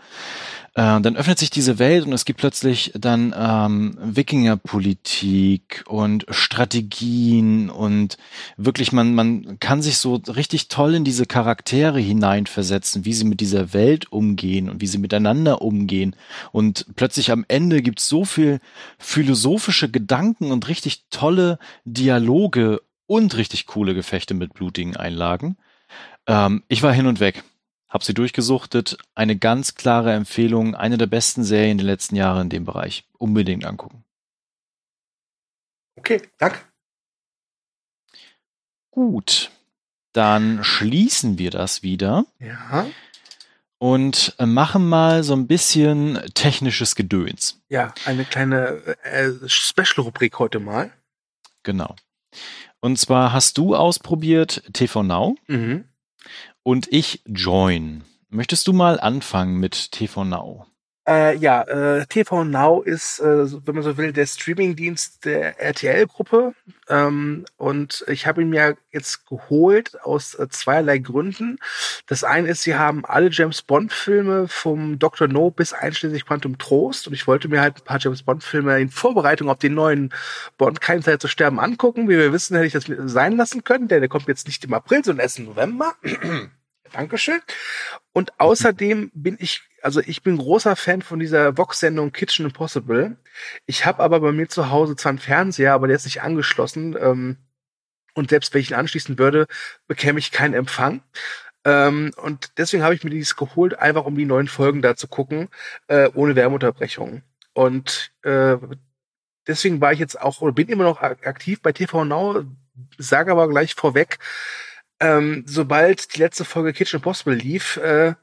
[0.78, 7.72] Äh, dann öffnet sich diese Welt und es gibt plötzlich dann ähm, Wikingerpolitik und Strategien
[7.72, 8.20] und
[8.58, 13.40] wirklich man man kann sich so richtig toll in diese Charaktere hineinversetzen, wie sie mit
[13.40, 16.16] dieser Welt umgehen und wie sie miteinander umgehen
[16.52, 18.60] und plötzlich am Ende gibt's so viel
[19.00, 25.58] philosophische Gedanken und richtig tolle Dialoge und richtig coole Gefechte mit blutigen Einlagen.
[26.28, 27.44] Ähm, ich war hin und weg.
[27.97, 28.99] Hab sie durchgesuchtet.
[29.15, 30.75] Eine ganz klare Empfehlung.
[30.75, 33.05] Eine der besten Serien der letzten Jahre in dem Bereich.
[33.17, 34.03] Unbedingt angucken.
[35.95, 36.60] Okay, danke.
[38.91, 39.49] Gut.
[40.13, 42.27] Dann schließen wir das wieder.
[42.38, 42.86] Ja.
[43.79, 47.63] Und äh, machen mal so ein bisschen technisches Gedöns.
[47.67, 50.91] Ja, eine kleine äh, Special-Rubrik heute mal.
[51.63, 51.95] Genau.
[52.79, 55.36] Und zwar hast du ausprobiert TV Now.
[55.47, 55.86] Mhm
[56.63, 58.04] und ich Join.
[58.30, 60.66] Möchtest du mal anfangen mit TV Now?
[61.08, 66.54] Äh, ja, äh, TV Now ist, äh, wenn man so will, der Streamingdienst der RTL-Gruppe.
[66.89, 71.60] Ähm, und ich habe ihn mir jetzt geholt aus äh, zweierlei Gründen.
[72.08, 75.30] Das eine ist, sie haben alle James Bond-Filme vom Dr.
[75.30, 77.08] No bis einschließlich Quantum Trost.
[77.08, 80.13] Und ich wollte mir halt ein paar James Bond-Filme in Vorbereitung auf den neuen
[80.58, 82.10] Bond Keine Zeit zu sterben angucken.
[82.10, 84.74] Wie wir wissen, hätte ich das sein lassen können, denn der kommt jetzt nicht im
[84.74, 85.96] April, sondern erst im November.
[86.93, 87.39] Dankeschön.
[88.13, 93.17] Und außerdem bin ich, also ich bin großer Fan von dieser Vox-Sendung Kitchen Impossible.
[93.65, 96.95] Ich habe aber bei mir zu Hause zwar einen Fernseher, aber der ist nicht angeschlossen.
[97.00, 97.38] Ähm,
[98.13, 99.47] und selbst wenn ich ihn anschließen würde,
[99.88, 101.02] bekäme ich keinen Empfang.
[101.63, 105.08] Ähm, und deswegen habe ich mir dieses geholt, einfach um die neuen Folgen da zu
[105.08, 105.50] gucken,
[105.88, 107.23] äh, ohne Wärmeunterbrechung.
[107.54, 108.58] Und äh,
[109.47, 112.43] deswegen war ich jetzt auch oder bin immer noch aktiv bei TV Now,
[112.97, 114.19] sage aber gleich vorweg,
[114.99, 118.15] ähm, sobald die letzte Folge Kitchen Impossible lief, äh,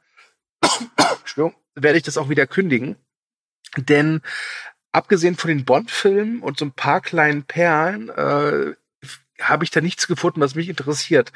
[1.75, 2.97] werde ich das auch wieder kündigen.
[3.77, 4.23] Denn
[4.93, 8.75] abgesehen von den Bond-Filmen und so ein paar kleinen Perlen, äh,
[9.41, 11.33] habe ich da nichts gefunden, was mich interessiert.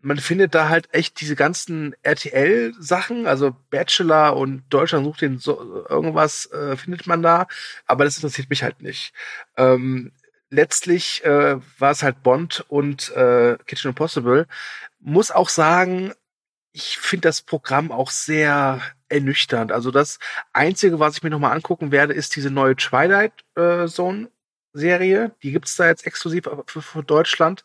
[0.00, 5.84] Man findet da halt echt diese ganzen RTL-Sachen, also Bachelor und Deutschland sucht den so
[5.88, 7.46] irgendwas, äh, findet man da,
[7.86, 9.12] aber das interessiert mich halt nicht.
[9.56, 10.12] Ähm,
[10.56, 14.46] letztlich äh, war es halt Bond und äh, Kitchen Impossible.
[15.00, 16.12] Muss auch sagen,
[16.72, 19.70] ich finde das Programm auch sehr ernüchternd.
[19.70, 20.18] Also das
[20.52, 24.30] Einzige, was ich mir nochmal angucken werde, ist diese neue Twilight äh, Zone
[24.72, 25.32] Serie.
[25.42, 27.64] Die gibt's da jetzt exklusiv für, für Deutschland.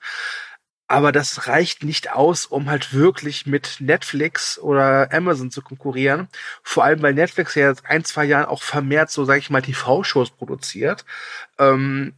[0.88, 6.28] Aber das reicht nicht aus, um halt wirklich mit Netflix oder Amazon zu konkurrieren.
[6.64, 9.62] Vor allem, weil Netflix ja jetzt ein, zwei Jahren auch vermehrt so, sage ich mal,
[9.62, 11.06] TV-Shows produziert.
[11.58, 12.16] Ähm,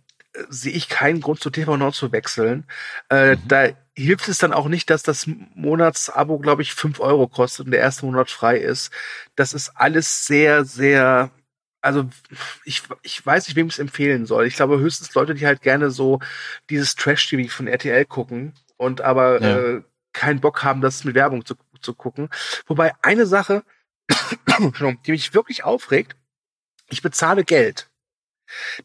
[0.50, 2.66] sehe ich keinen Grund zu TV Now zu wechseln.
[3.10, 3.48] Äh, mhm.
[3.48, 7.72] Da hilft es dann auch nicht, dass das Monatsabo, glaube ich, fünf Euro kostet und
[7.72, 8.92] der erste Monat frei ist.
[9.36, 11.32] Das ist alles sehr, sehr
[11.84, 12.10] also
[12.64, 14.48] ich, ich weiß nicht, wem ich es empfehlen soll.
[14.48, 16.20] Ich glaube höchstens Leute, die halt gerne so
[16.70, 19.58] dieses Trash-TV von RTL gucken und aber ja.
[19.58, 19.82] äh,
[20.14, 22.30] keinen Bock haben, das mit Werbung zu, zu gucken.
[22.68, 23.64] Wobei eine Sache,
[25.06, 26.16] die mich wirklich aufregt,
[26.90, 27.90] ich bezahle Geld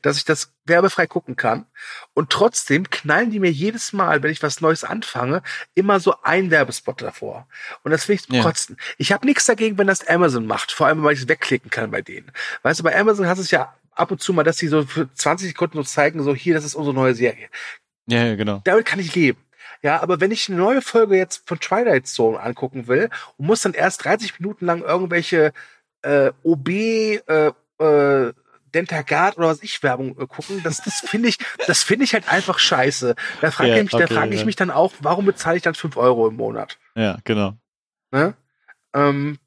[0.03, 1.67] dass ich das werbefrei gucken kann.
[2.15, 5.43] Und trotzdem knallen die mir jedes Mal, wenn ich was Neues anfange,
[5.75, 7.49] immer so ein Werbespot davor.
[7.83, 8.43] Und das will ich zum ja.
[8.43, 8.77] Kotzen.
[8.97, 11.91] Ich habe nichts dagegen, wenn das Amazon macht, vor allem, weil ich es wegklicken kann
[11.91, 12.31] bei denen.
[12.63, 14.85] Weißt du, bei Amazon hast du es ja ab und zu mal, dass die so
[14.85, 17.49] für 20 Sekunden so zeigen, so hier, das ist unsere neue Serie.
[18.07, 18.61] Ja, ja genau.
[18.65, 19.39] Damit kann ich leben.
[19.83, 23.61] Ja, aber wenn ich eine neue Folge jetzt von Twilight Zone angucken will und muss
[23.61, 25.53] dann erst 30 Minuten lang irgendwelche
[26.03, 28.33] äh, OB äh, äh,
[28.75, 32.29] Dentagard oder was ich Werbung äh, gucken, das, das finde ich, das finde ich halt
[32.29, 33.15] einfach scheiße.
[33.41, 35.75] Da frage yeah, ich, okay, da frage ich mich dann auch, warum bezahle ich dann
[35.75, 36.79] fünf Euro im Monat?
[36.95, 37.57] Ja, genau.
[38.11, 38.35] Ne?
[38.95, 39.39] Ähm,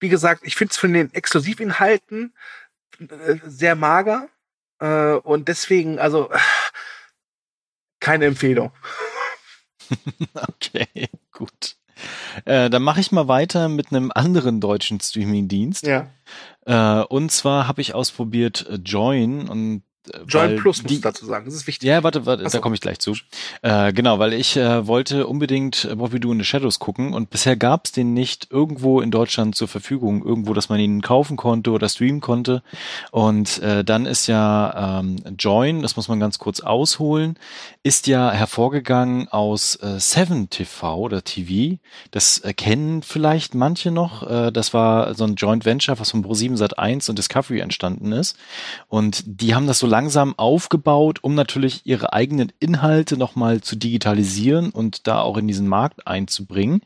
[0.00, 2.34] wie gesagt, ich finde es von den Exklusivinhalten
[2.98, 4.28] äh, sehr mager
[4.78, 6.30] äh, und deswegen, also
[8.00, 8.72] keine Empfehlung.
[10.34, 11.76] okay, gut.
[12.44, 15.86] Äh, dann mache ich mal weiter mit einem anderen deutschen Streaming-Dienst.
[15.86, 16.08] Ja.
[16.66, 19.82] Äh, und zwar habe ich ausprobiert äh, Join und
[20.26, 21.88] Join Plus muss dazu sagen, das ist wichtig.
[21.88, 23.14] Ja, warte, warte, da komme ich gleich zu.
[23.62, 27.14] Äh, genau, weil ich äh, wollte unbedingt äh, What We Do in the Shadows gucken
[27.14, 31.02] und bisher gab es den nicht irgendwo in Deutschland zur Verfügung, irgendwo, dass man ihn
[31.02, 32.62] kaufen konnte oder streamen konnte.
[33.10, 37.38] Und äh, dann ist ja ähm, Join, das muss man ganz kurz ausholen,
[37.82, 41.78] ist ja hervorgegangen aus äh, Seven TV oder TV.
[42.10, 44.28] Das äh, kennen vielleicht manche noch.
[44.28, 48.36] Äh, das war so ein Joint Venture, was von Pro7 Sat1 und Discovery entstanden ist.
[48.88, 54.68] Und die haben das so langsam aufgebaut, um natürlich ihre eigenen Inhalte nochmal zu digitalisieren
[54.68, 56.82] und da auch in diesen Markt einzubringen.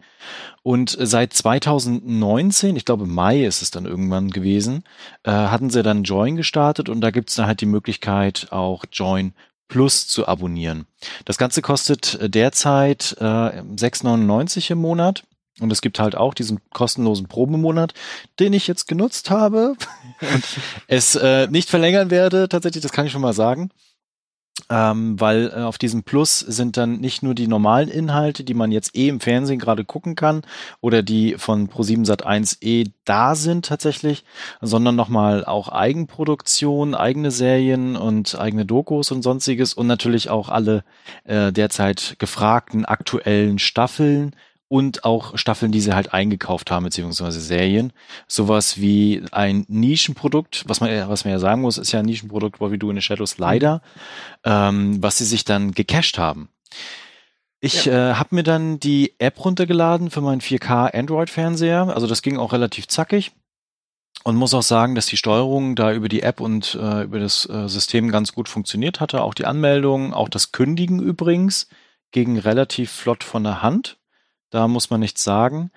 [0.62, 4.84] Und seit 2019, ich glaube Mai ist es dann irgendwann gewesen,
[5.24, 8.84] äh, hatten sie dann Join gestartet und da gibt es dann halt die Möglichkeit, auch
[8.92, 9.32] Join
[9.66, 10.86] Plus zu abonnieren.
[11.24, 15.24] Das Ganze kostet derzeit äh, 6,99 im Monat.
[15.58, 17.92] Und es gibt halt auch diesen kostenlosen Probemonat,
[18.38, 19.74] den ich jetzt genutzt habe
[20.20, 20.44] und
[20.86, 23.70] es äh, nicht verlängern werde, tatsächlich, das kann ich schon mal sagen.
[24.68, 28.72] Ähm, weil äh, auf diesem Plus sind dann nicht nur die normalen Inhalte, die man
[28.72, 30.42] jetzt eh im Fernsehen gerade gucken kann
[30.80, 34.24] oder die von Pro7 Sat1 eh da sind tatsächlich,
[34.60, 40.84] sondern nochmal auch Eigenproduktion, eigene Serien und eigene Dokus und sonstiges und natürlich auch alle
[41.24, 44.36] äh, derzeit gefragten aktuellen Staffeln
[44.70, 47.92] und auch Staffeln, die sie halt eingekauft haben, beziehungsweise Serien.
[48.28, 52.60] Sowas wie ein Nischenprodukt, was man, was man ja sagen muss, ist ja ein Nischenprodukt,
[52.60, 53.82] We Do in the Shadows leider,
[54.44, 56.50] ähm, was sie sich dann gecached haben.
[57.58, 58.12] Ich ja.
[58.12, 61.92] äh, habe mir dann die App runtergeladen für meinen 4K Android-Fernseher.
[61.92, 63.32] Also das ging auch relativ zackig.
[64.22, 67.48] Und muss auch sagen, dass die Steuerung da über die App und äh, über das
[67.48, 69.22] äh, System ganz gut funktioniert hatte.
[69.22, 71.68] Auch die Anmeldung, auch das Kündigen übrigens
[72.12, 73.99] ging relativ flott von der Hand.
[74.50, 75.70] Da muss man nichts sagen.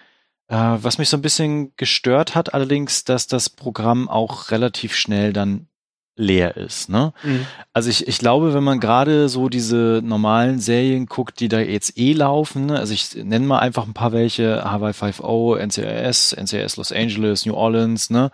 [0.47, 5.33] Äh, was mich so ein bisschen gestört hat, allerdings, dass das Programm auch relativ schnell
[5.33, 5.67] dann
[6.15, 6.89] leer ist.
[6.89, 7.13] Ne?
[7.23, 7.45] Mhm.
[7.71, 11.97] Also ich, ich glaube, wenn man gerade so diese normalen Serien guckt, die da jetzt
[11.97, 12.77] eh laufen, ne?
[12.77, 17.55] also ich nenne mal einfach ein paar welche, Hawaii 5.0, NCIS, NCIS Los Angeles, New
[17.55, 18.29] Orleans, ne?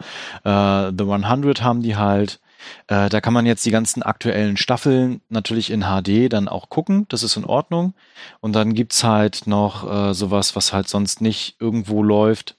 [0.46, 2.40] Uh, The 100 haben die halt.
[2.88, 7.06] Äh, da kann man jetzt die ganzen aktuellen Staffeln natürlich in HD dann auch gucken,
[7.10, 7.94] das ist in Ordnung.
[8.40, 12.58] Und dann gibt's halt noch äh, sowas, was halt sonst nicht irgendwo läuft,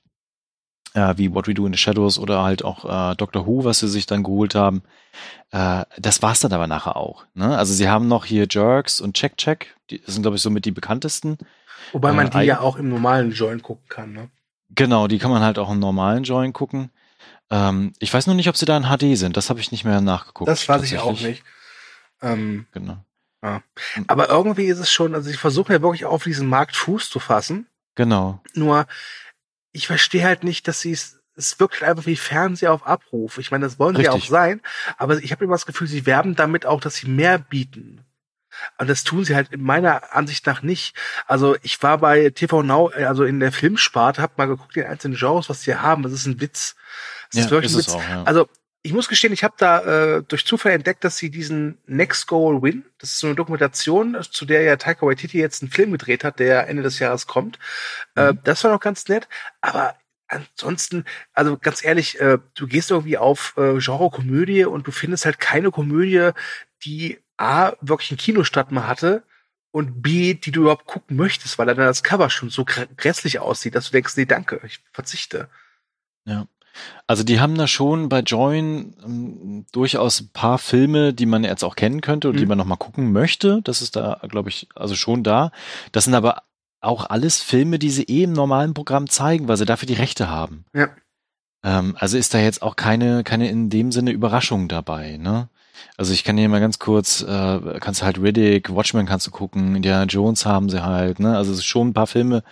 [0.94, 3.80] äh, wie What We Do in the Shadows oder halt auch äh, Doctor Who, was
[3.80, 4.82] sie sich dann geholt haben.
[5.50, 7.26] Äh, das war's dann aber nachher auch.
[7.34, 7.56] Ne?
[7.56, 10.70] Also sie haben noch hier Jerks und Check Check, die sind glaube ich somit die
[10.70, 11.38] bekanntesten.
[11.92, 14.30] Wobei man äh, die ja auch im normalen Join gucken kann, ne?
[14.72, 16.90] Genau, die kann man halt auch im normalen Join gucken.
[17.50, 19.36] Ähm, ich weiß nur nicht, ob sie da in HD sind.
[19.36, 20.48] Das habe ich nicht mehr nachgeguckt.
[20.48, 21.42] Das weiß ich auch nicht.
[22.22, 23.04] Ähm, genau.
[23.42, 23.62] Ja.
[24.06, 27.18] Aber irgendwie ist es schon, also ich versuche ja wirklich auf diesen Markt Fuß zu
[27.18, 27.66] fassen.
[27.94, 28.42] Genau.
[28.54, 28.86] Nur,
[29.72, 33.38] ich verstehe halt nicht, dass sie es, es wirkt einfach wie Fernseher auf Abruf.
[33.38, 34.12] Ich meine, das wollen Richtig.
[34.12, 34.60] sie auch sein,
[34.98, 38.04] aber ich habe immer das Gefühl, sie werben damit auch, dass sie mehr bieten.
[38.78, 40.94] Und das tun sie halt in meiner Ansicht nach nicht.
[41.26, 44.84] Also ich war bei TV Now, äh, also in der Filmsparte, hab mal geguckt, die
[44.84, 46.02] einzelnen Genres, was sie haben.
[46.02, 46.76] Das ist ein Witz.
[47.32, 48.24] Das Ja, ist es auch, ja.
[48.24, 48.48] Also
[48.82, 52.62] ich muss gestehen, ich habe da äh, durch Zufall entdeckt, dass sie diesen Next Goal
[52.62, 56.24] Win, das ist so eine Dokumentation, zu der ja Taika Waititi jetzt einen Film gedreht
[56.24, 57.58] hat, der Ende des Jahres kommt.
[58.14, 59.28] Äh, das war noch ganz nett,
[59.60, 59.96] aber
[60.28, 65.40] ansonsten, also ganz ehrlich, äh, du gehst irgendwie auf äh, Genre-Komödie und du findest halt
[65.40, 66.30] keine Komödie,
[66.84, 69.24] die A, wirklich einen Kinostart mal hatte
[69.72, 73.40] und B, die du überhaupt gucken möchtest, weil dann das Cover schon so grä- grässlich
[73.40, 75.48] aussieht, dass du denkst, nee, danke, ich verzichte.
[77.06, 81.64] Also die haben da schon bei Join ähm, durchaus ein paar Filme, die man jetzt
[81.64, 82.48] auch kennen könnte und die Mhm.
[82.50, 83.60] man noch mal gucken möchte.
[83.64, 85.50] Das ist da, glaube ich, also schon da.
[85.92, 86.42] Das sind aber
[86.80, 90.30] auch alles Filme, die sie eh im normalen Programm zeigen, weil sie dafür die Rechte
[90.30, 90.64] haben.
[90.72, 90.88] Ja.
[91.64, 95.48] Ähm, also ist da jetzt auch keine, keine in dem Sinne Überraschung dabei, ne?
[95.96, 99.30] Also ich kann hier mal ganz kurz, äh, kannst du halt Riddick, Watchmen kannst du
[99.30, 101.36] gucken, Indiana Jones haben sie halt, ne?
[101.36, 102.42] Also es ist schon ein paar Filme,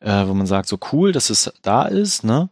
[0.00, 2.48] äh, wo man sagt, so cool, dass es da ist, ne?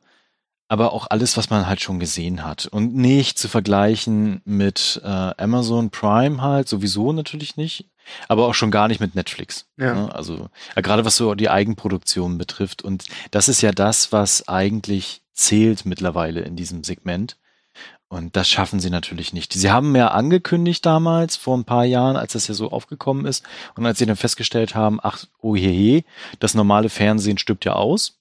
[0.68, 2.66] Aber auch alles, was man halt schon gesehen hat.
[2.66, 7.86] Und nicht zu vergleichen mit äh, Amazon Prime halt, sowieso natürlich nicht.
[8.28, 9.66] Aber auch schon gar nicht mit Netflix.
[9.76, 9.94] Ja.
[9.94, 10.14] Ne?
[10.14, 12.82] Also ja, gerade was so die Eigenproduktion betrifft.
[12.82, 17.36] Und das ist ja das, was eigentlich zählt mittlerweile in diesem Segment.
[18.08, 19.52] Und das schaffen sie natürlich nicht.
[19.52, 23.44] Sie haben ja angekündigt damals, vor ein paar Jahren, als das ja so aufgekommen ist,
[23.74, 26.04] und als sie dann festgestellt haben, ach, oh je, je,
[26.38, 28.15] das normale Fernsehen stirbt ja aus.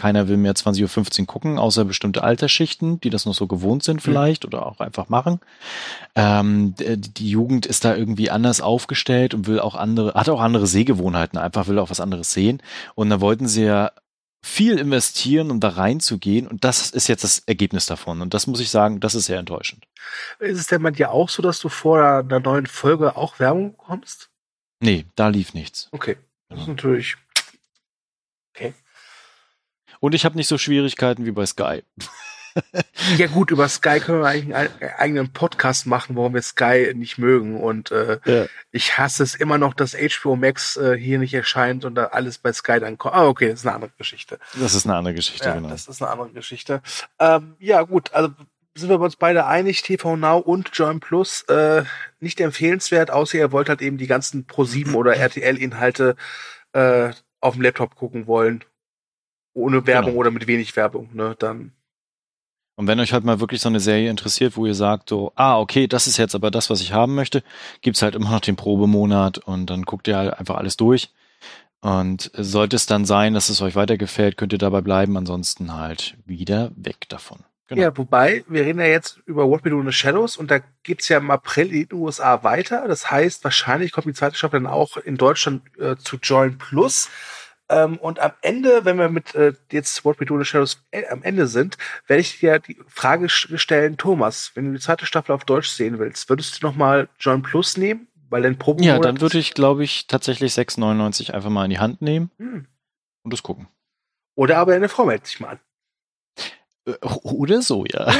[0.00, 4.00] Keiner will mehr 20.15 Uhr gucken, außer bestimmte Altersschichten, die das noch so gewohnt sind
[4.00, 5.40] vielleicht oder auch einfach machen.
[6.14, 10.40] Ähm, d- die Jugend ist da irgendwie anders aufgestellt und will auch andere, hat auch
[10.40, 12.62] andere Sehgewohnheiten, einfach will auch was anderes sehen.
[12.94, 13.92] Und da wollten sie ja
[14.42, 16.46] viel investieren, um da reinzugehen.
[16.46, 18.22] Und das ist jetzt das Ergebnis davon.
[18.22, 19.84] Und das muss ich sagen, das ist sehr enttäuschend.
[20.38, 23.72] Ist es denn bei dir auch so, dass du vor einer neuen Folge auch Werbung
[23.72, 24.30] bekommst?
[24.80, 25.88] Nee, da lief nichts.
[25.92, 26.16] Okay.
[26.48, 27.16] Das ist natürlich.
[30.00, 31.82] Und ich habe nicht so Schwierigkeiten wie bei Sky.
[33.16, 36.92] Ja gut, über Sky können wir eigentlich einen ei- eigenen Podcast machen, warum wir Sky
[36.96, 37.60] nicht mögen.
[37.62, 38.46] Und äh, Ja.
[38.72, 42.38] ich hasse es immer noch, dass HBO Max äh, hier nicht erscheint und da alles
[42.38, 43.14] bei Sky dann kommt.
[43.14, 44.40] Ah, okay, das ist eine andere Geschichte.
[44.58, 45.68] Das ist eine andere Geschichte, Ja, genau.
[45.68, 46.82] das ist eine andere Geschichte.
[47.20, 48.30] Ähm, ja, gut, also
[48.74, 51.84] sind wir uns beide einig, TV Now und Join Plus äh,
[52.18, 56.16] nicht empfehlenswert, außer ihr wollt halt eben die ganzen Pro7 oder RTL-Inhalte
[56.72, 57.10] äh,
[57.40, 58.64] auf dem Laptop gucken wollen.
[59.54, 60.20] Ohne Werbung Genau.
[60.20, 61.34] oder mit wenig Werbung, ne?
[61.38, 61.72] Dann
[62.76, 65.58] Und wenn euch halt mal wirklich so eine Serie interessiert, wo ihr sagt, so, ah,
[65.58, 67.42] okay, das ist jetzt aber das, was ich haben möchte,
[67.82, 71.10] gibt's halt immer noch den Probemonat und dann guckt ihr halt einfach alles durch.
[71.82, 76.16] Und sollte es dann sein, dass es euch weitergefällt, könnt ihr dabei bleiben, ansonsten halt
[76.26, 77.40] wieder weg davon.
[77.68, 77.82] Genau.
[77.82, 80.58] Ja, wobei, wir reden ja jetzt über What We Do in the Shadows und da
[80.82, 82.88] geht's ja im April in den USA weiter.
[82.88, 87.08] Das heißt, wahrscheinlich kommt die zweite Staffel dann auch in Deutschland äh, zu Join Plus.
[87.70, 90.82] Ähm, und am Ende, wenn wir mit äh, jetzt What We Do in the Shadows
[90.90, 91.78] äh, am Ende sind,
[92.08, 96.00] werde ich dir die Frage stellen, Thomas, wenn du die zweite Staffel auf Deutsch sehen
[96.00, 98.08] willst, würdest du nochmal Join Plus nehmen?
[98.28, 101.78] Weil dein Proben Ja, dann würde ich, glaube ich, tatsächlich 6,99 einfach mal in die
[101.78, 102.66] Hand nehmen Hm.
[103.22, 103.68] und das gucken.
[104.34, 105.60] Oder aber deine Frau meldet sich mal an.
[106.86, 108.08] Äh, Oder so, ja.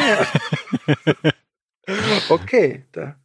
[2.29, 3.17] Okay, da.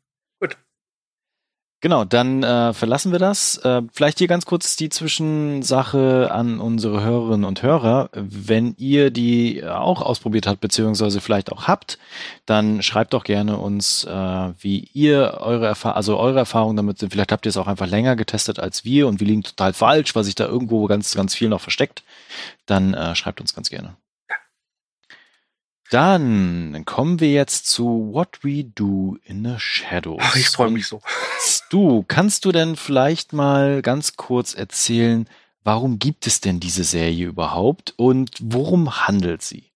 [1.82, 3.58] Genau, dann äh, verlassen wir das.
[3.58, 8.10] Äh, vielleicht hier ganz kurz die Zwischensache an unsere Hörerinnen und Hörer.
[8.14, 12.00] Wenn ihr die auch ausprobiert habt, beziehungsweise vielleicht auch habt,
[12.46, 17.12] dann schreibt doch gerne uns, äh, wie ihr eure Erfahrung, also eure Erfahrungen damit sind.
[17.12, 20.16] Vielleicht habt ihr es auch einfach länger getestet als wir und wir liegen total falsch,
[20.16, 22.04] weil sich da irgendwo ganz, ganz viel noch versteckt.
[22.66, 23.96] Dann äh, schreibt uns ganz gerne.
[25.92, 30.20] Dann kommen wir jetzt zu What We Do in the Shadows.
[30.20, 31.02] Ach, ich freue mich so.
[31.69, 35.28] Du, kannst du denn vielleicht mal ganz kurz erzählen,
[35.63, 39.71] warum gibt es denn diese Serie überhaupt und worum handelt sie?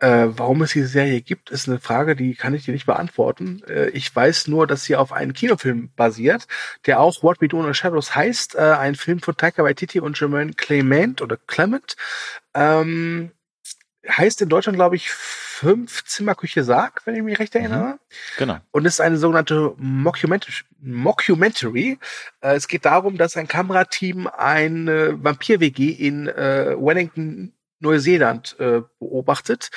[0.00, 3.62] Äh, warum es diese Serie gibt, ist eine Frage, die kann ich dir nicht beantworten.
[3.68, 6.46] Äh, ich weiß nur, dass sie auf einem Kinofilm basiert,
[6.86, 8.54] der auch What We Do in the Shadows heißt.
[8.54, 11.96] Äh, ein Film von Taika Waititi und Jermaine Clement oder Clement.
[12.54, 13.32] Ähm,
[14.08, 15.10] heißt in Deutschland, glaube ich,
[15.58, 17.98] fünf Zimmerküche Sarg, wenn ich mich recht erinnere.
[18.36, 18.58] Genau.
[18.70, 20.52] Und ist eine sogenannte Mockumentary.
[20.80, 21.98] Mockumentary.
[22.40, 29.70] Äh, es geht darum, dass ein Kamerateam eine Vampir-WG in äh, Wellington, Neuseeland äh, beobachtet.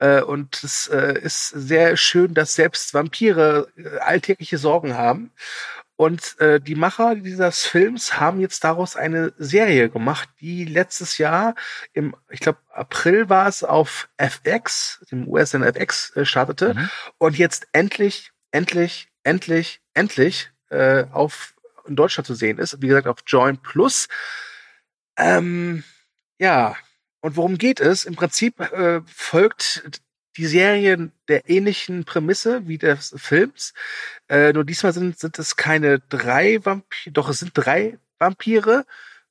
[0.00, 5.30] Äh, und es äh, ist sehr schön, dass selbst Vampire äh, alltägliche Sorgen haben.
[5.98, 11.56] Und äh, die Macher dieses Films haben jetzt daraus eine Serie gemacht, die letztes Jahr
[11.92, 16.90] im, ich glaube, April war es auf FX, dem USN FX, äh, startete Mhm.
[17.18, 21.54] und jetzt endlich, endlich, endlich, endlich äh, auf
[21.88, 22.80] in Deutschland zu sehen ist.
[22.80, 24.06] Wie gesagt, auf Join Plus.
[25.16, 25.82] Ähm,
[26.38, 26.76] ja,
[27.22, 28.04] und worum geht es?
[28.04, 29.82] Im Prinzip äh, folgt
[30.38, 33.74] die Serie der ähnlichen Prämisse wie des Films.
[34.28, 38.86] Äh, nur diesmal sind, sind es keine drei Vampire, doch es sind drei Vampire.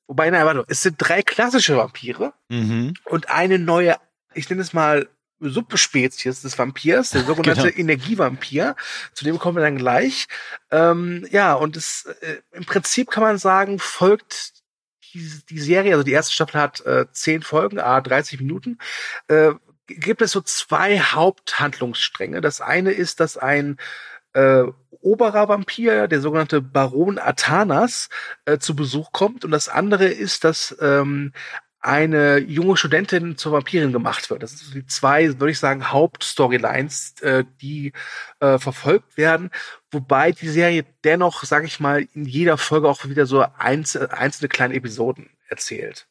[0.06, 2.94] Wobei, nein, warte, es sind drei klassische Vampire Mhm.
[3.04, 3.96] und eine neue,
[4.34, 5.08] ich nenne es mal
[5.40, 7.78] Subspezies des Vampirs, der sogenannte Genau.
[7.78, 8.74] Energievampir.
[9.14, 10.26] Zu dem kommen wir dann gleich.
[10.70, 14.52] Ähm, ja, und es äh, im Prinzip kann man sagen, folgt
[15.14, 18.78] die, die Serie, also die erste Staffel hat äh, zehn Folgen, a 30 Minuten.
[19.28, 19.52] Äh,
[19.88, 22.40] gibt es so zwei Haupthandlungsstränge.
[22.40, 23.78] Das eine ist, dass ein
[24.34, 24.64] äh,
[25.00, 28.08] oberer Vampir, der sogenannte Baron Atanas,
[28.44, 29.44] äh, zu Besuch kommt.
[29.44, 31.32] Und das andere ist, dass ähm,
[31.80, 34.42] eine junge Studentin zur Vampirin gemacht wird.
[34.42, 37.92] Das sind die zwei, würde ich sagen, Hauptstorylines, äh, die
[38.40, 39.50] äh, verfolgt werden.
[39.90, 44.48] Wobei die Serie dennoch, sage ich mal, in jeder Folge auch wieder so einzel einzelne
[44.48, 46.06] kleine Episoden erzählt.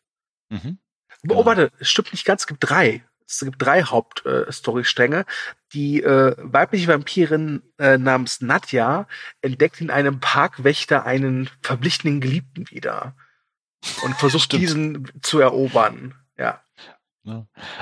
[0.49, 0.79] Mhm.
[1.23, 1.45] Oh, Genau.
[1.45, 3.03] warte, es stimmt nicht ganz, es gibt drei.
[3.27, 5.25] Es gibt drei Hauptstorystränge.
[5.73, 9.07] Die äh, weibliche Vampirin äh, namens Nadja
[9.41, 13.15] entdeckt in einem Parkwächter einen verblichenen Geliebten wieder
[14.03, 16.15] und versucht diesen zu erobern.
[16.37, 16.61] Ja.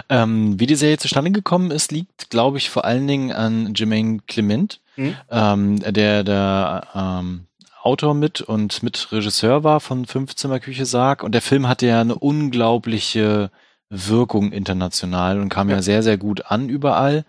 [0.10, 4.22] Ähm, wie die Serie zustande gekommen ist, liegt, glaube ich, vor allen Dingen an Jermaine
[4.28, 5.16] Clement, Mhm.
[5.30, 7.46] ähm, der der ähm,
[7.84, 11.22] Autor mit und Mitregisseur war von Fünfzimmerküche Sarg.
[11.22, 13.52] Und der Film hatte ja eine unglaubliche
[13.90, 15.82] Wirkung international und kam ja, Ja.
[15.82, 17.26] sehr, sehr gut an überall.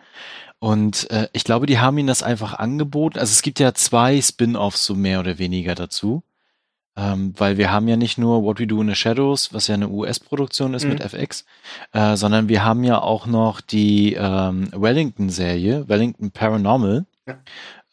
[0.59, 3.19] Und äh, ich glaube, die haben ihn das einfach angeboten.
[3.19, 6.23] Also es gibt ja zwei Spin-offs so mehr oder weniger dazu.
[6.99, 9.75] Ähm, weil wir haben ja nicht nur What We Do in the Shadows, was ja
[9.75, 10.89] eine US-Produktion ist Mhm.
[10.93, 11.45] mit FX,
[11.93, 17.05] äh, sondern wir haben ja auch noch die ähm, Wellington-Serie, Wellington Paranormal,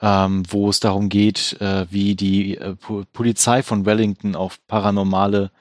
[0.02, 5.52] ähm, wo es darum geht, äh, wie die äh, Po- Polizei von Wellington auf paranormale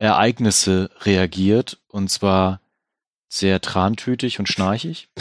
[0.00, 2.60] Ereignisse reagiert und zwar
[3.28, 5.08] sehr trantütig und schnarchig.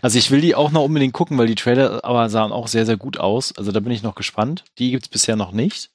[0.00, 2.86] Also ich will die auch noch unbedingt gucken, weil die Trailer aber sahen auch sehr,
[2.86, 3.56] sehr gut aus.
[3.56, 4.64] Also da bin ich noch gespannt.
[4.78, 5.90] Die gibt's bisher noch nicht.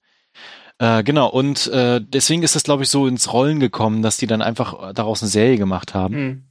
[0.77, 4.27] Äh, genau, und äh, deswegen ist das, glaube ich, so ins Rollen gekommen, dass die
[4.27, 6.15] dann einfach daraus eine Serie gemacht haben.
[6.15, 6.43] Mhm.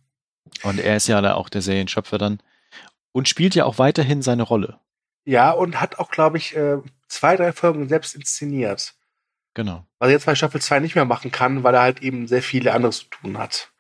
[0.63, 2.41] Und er ist ja da auch der Serienschöpfer dann
[3.13, 4.79] und spielt ja auch weiterhin seine Rolle.
[5.25, 8.95] Ja, und hat auch, glaube ich, äh, zwei, drei Folgen selbst inszeniert.
[9.55, 9.86] Genau.
[9.99, 12.43] Was er jetzt bei Staffel 2 nicht mehr machen kann, weil er halt eben sehr
[12.43, 13.71] viele anderes zu tun hat.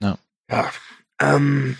[0.00, 0.16] Ja.
[0.50, 0.70] Ja.
[1.20, 1.76] Ähm,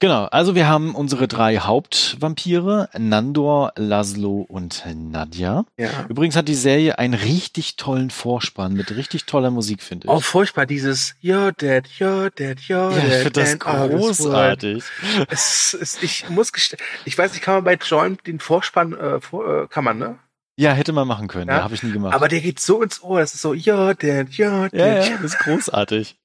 [0.00, 5.64] Genau, also wir haben unsere drei Hauptvampire, Nandor, Laszlo und Nadja.
[5.78, 5.88] ja.
[6.10, 10.10] Übrigens hat die Serie einen richtig tollen Vorspann mit richtig toller Musik, finde ich.
[10.10, 13.92] Auch furchtbar, dieses You're dead, you're dead, you're ja, ich finde das world.
[13.92, 14.84] großartig.
[15.30, 19.20] Es, ist- ich muss gestehen, ich weiß nicht, kann man bei Joint den Vorspann, äh,
[19.20, 20.18] vor, äh, kann man, ne?
[20.56, 22.14] Ja, hätte man machen können, Ja, ja, habe ich nie gemacht.
[22.14, 24.78] Aber der geht so ins Ohr, das ist so, you're dead, you're dead.
[24.80, 26.16] ja, ja, das ist großartig.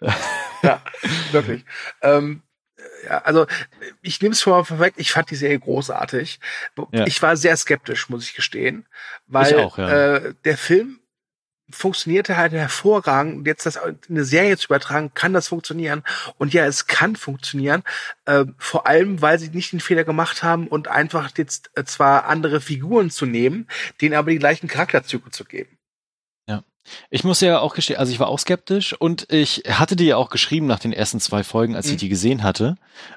[0.62, 0.82] ja,
[1.32, 1.64] wirklich.
[2.02, 2.42] Ähm,
[3.04, 3.46] ja, also
[4.02, 6.40] ich nehme es schon mal vorweg, ich fand die Serie großartig.
[6.92, 7.06] Ja.
[7.06, 8.86] Ich war sehr skeptisch, muss ich gestehen,
[9.26, 10.16] weil Ich auch, ja.
[10.16, 10.99] äh, der Film
[11.72, 13.38] funktionierte halt hervorragend.
[13.38, 16.02] Und jetzt das in eine Serie zu übertragen, kann das funktionieren.
[16.38, 17.82] Und ja, es kann funktionieren.
[18.24, 22.26] Äh, vor allem, weil sie nicht den Fehler gemacht haben und einfach jetzt äh, zwar
[22.26, 23.68] andere Figuren zu nehmen,
[24.00, 25.76] denen aber die gleichen Charakterzüge zu geben.
[27.10, 30.16] Ich muss ja auch gestehen, also ich war auch skeptisch und ich hatte dir ja
[30.16, 31.98] auch geschrieben nach den ersten zwei Folgen, als ich Mhm.
[31.98, 32.76] die gesehen hatte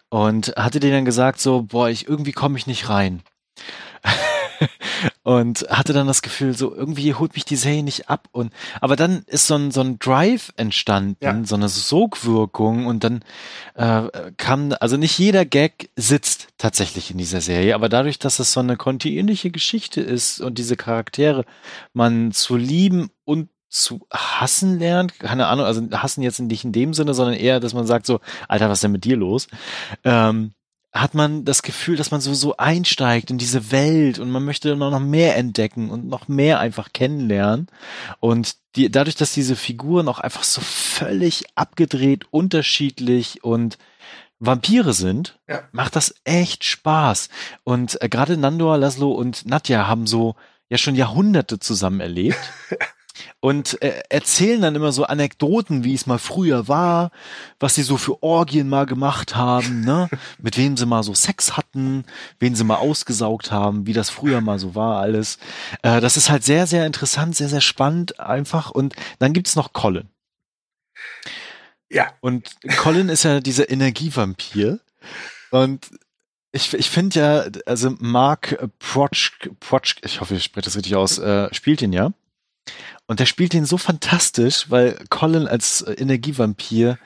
[0.09, 3.23] und hatte dir dann gesagt so, boah, ich irgendwie komme ich nicht rein.
[5.23, 8.95] Und hatte dann das Gefühl so, irgendwie holt mich die Serie nicht ab und aber
[8.95, 11.41] dann ist so ein so ein Drive entstanden, Ja.
[11.45, 13.23] so eine Sogwirkung und dann
[13.75, 14.03] äh,
[14.37, 18.59] kam, also nicht jeder Gag sitzt tatsächlich in dieser Serie, aber dadurch, dass es so
[18.59, 21.45] eine kontinuierliche Geschichte ist und diese Charaktere
[21.93, 26.93] man zu lieben und zu hassen lernt, keine Ahnung, also hassen jetzt nicht in dem
[26.93, 29.47] Sinne, sondern eher, dass man sagt so, Alter, was ist denn mit dir los?
[30.03, 30.51] Ähm,
[30.93, 34.75] hat man das Gefühl, dass man so, so einsteigt in diese Welt und man möchte
[34.75, 37.67] noch noch mehr entdecken und noch mehr einfach kennenlernen.
[38.19, 43.79] Und die, dadurch, dass diese Figuren auch einfach so völlig abgedreht, unterschiedlich und
[44.39, 45.63] Vampire sind, Ja.
[45.71, 47.29] macht das echt Spaß.
[47.63, 50.35] Und äh, gerade Nandor, Laszlo und Nadja haben so
[50.69, 52.37] ja schon Jahrhunderte zusammen erlebt.
[53.39, 57.11] Und äh, erzählen dann immer so Anekdoten, wie es mal früher war,
[57.59, 60.09] was sie so für Orgien mal gemacht haben, ne?
[60.39, 62.05] mit wem sie mal so Sex hatten,
[62.39, 65.37] wen sie mal ausgesaugt haben, wie das früher mal so war alles.
[65.83, 68.71] Äh, das ist halt sehr, sehr interessant, sehr, sehr spannend einfach.
[68.71, 70.09] Und dann gibt's noch Colin.
[71.89, 72.11] Ja.
[72.21, 74.79] Und Colin ist ja dieser Energievampir.
[75.51, 75.91] Und
[76.55, 81.17] Ich, ich finde ja, also Mark Protsch, Protsch, ich hoffe, ich spreche das richtig aus,
[81.17, 82.11] äh, spielt ihn ja.
[83.07, 86.97] Und der spielt ihn so fantastisch, weil Colin als Energievampir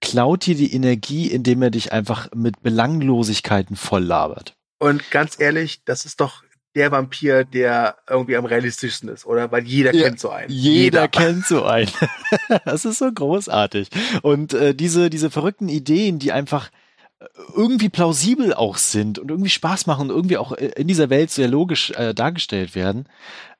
[0.00, 4.54] klaut dir die Energie, indem er dich einfach mit Belanglosigkeiten voll labert.
[4.78, 6.42] Und ganz ehrlich, das ist doch
[6.76, 9.50] der Vampir, der irgendwie am realistischsten ist, oder?
[9.50, 10.50] Weil jeder ja, kennt so einen.
[10.50, 11.08] Jeder, jeder.
[11.08, 11.90] kennt so einen.
[12.66, 13.88] das ist so großartig.
[14.20, 16.70] Und äh, diese, diese verrückten Ideen, die einfach
[17.18, 21.08] äh, irgendwie plausibel auch sind und irgendwie Spaß machen und irgendwie auch äh, in dieser
[21.08, 23.08] Welt sehr logisch äh, dargestellt werden,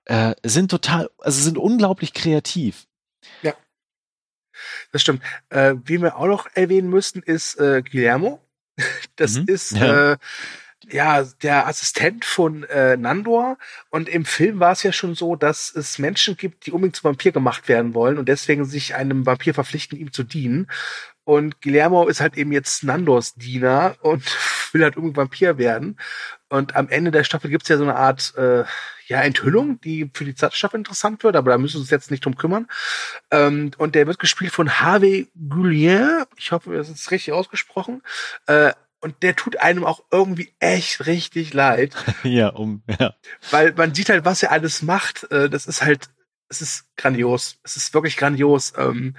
[0.06, 2.86] äh, sind total, also sind unglaublich kreativ.
[3.42, 3.54] Ja.
[4.92, 5.22] Das stimmt.
[5.50, 8.40] Äh, wie wir auch noch erwähnen müssten, ist äh, Guillermo.
[9.16, 9.44] Das mhm.
[9.46, 10.12] ist ja.
[10.12, 10.16] äh,
[10.88, 13.58] ja, der Assistent von äh, Nandor.
[13.90, 17.04] Und im Film war es ja schon so, dass es Menschen gibt, die unbedingt zu
[17.04, 20.68] Vampir gemacht werden wollen und deswegen sich einem Vampir verpflichten, ihm zu dienen.
[21.24, 24.22] Und Guillermo ist halt eben jetzt Nandors Diener und
[24.72, 25.98] will halt unbedingt Vampir werden.
[26.48, 28.64] Und am Ende der Staffel gibt's ja so eine Art äh,
[29.06, 32.10] ja, Enthüllung, die für die zweite Staffel interessant wird, aber da müssen wir uns jetzt
[32.10, 32.68] nicht drum kümmern.
[33.30, 36.24] Ähm, und der wird gespielt von Harvey Guillien.
[36.36, 38.02] Ich hoffe, das ist richtig ausgesprochen.
[38.46, 41.94] Äh, und der tut einem auch irgendwie echt richtig leid.
[42.22, 43.14] ja, um, ja.
[43.50, 45.30] Weil man sieht halt, was er alles macht.
[45.30, 46.08] Äh, das ist halt,
[46.48, 47.58] es ist grandios.
[47.62, 48.72] Es ist wirklich grandios.
[48.76, 49.14] Ähm,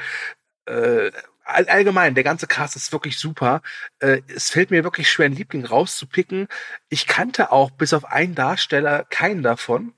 [0.65, 1.11] äh,
[1.47, 3.61] allgemein, der ganze Cast ist wirklich super.
[3.99, 6.47] Äh, es fällt mir wirklich schwer, einen Liebling rauszupicken.
[6.89, 9.93] Ich kannte auch bis auf einen Darsteller keinen davon.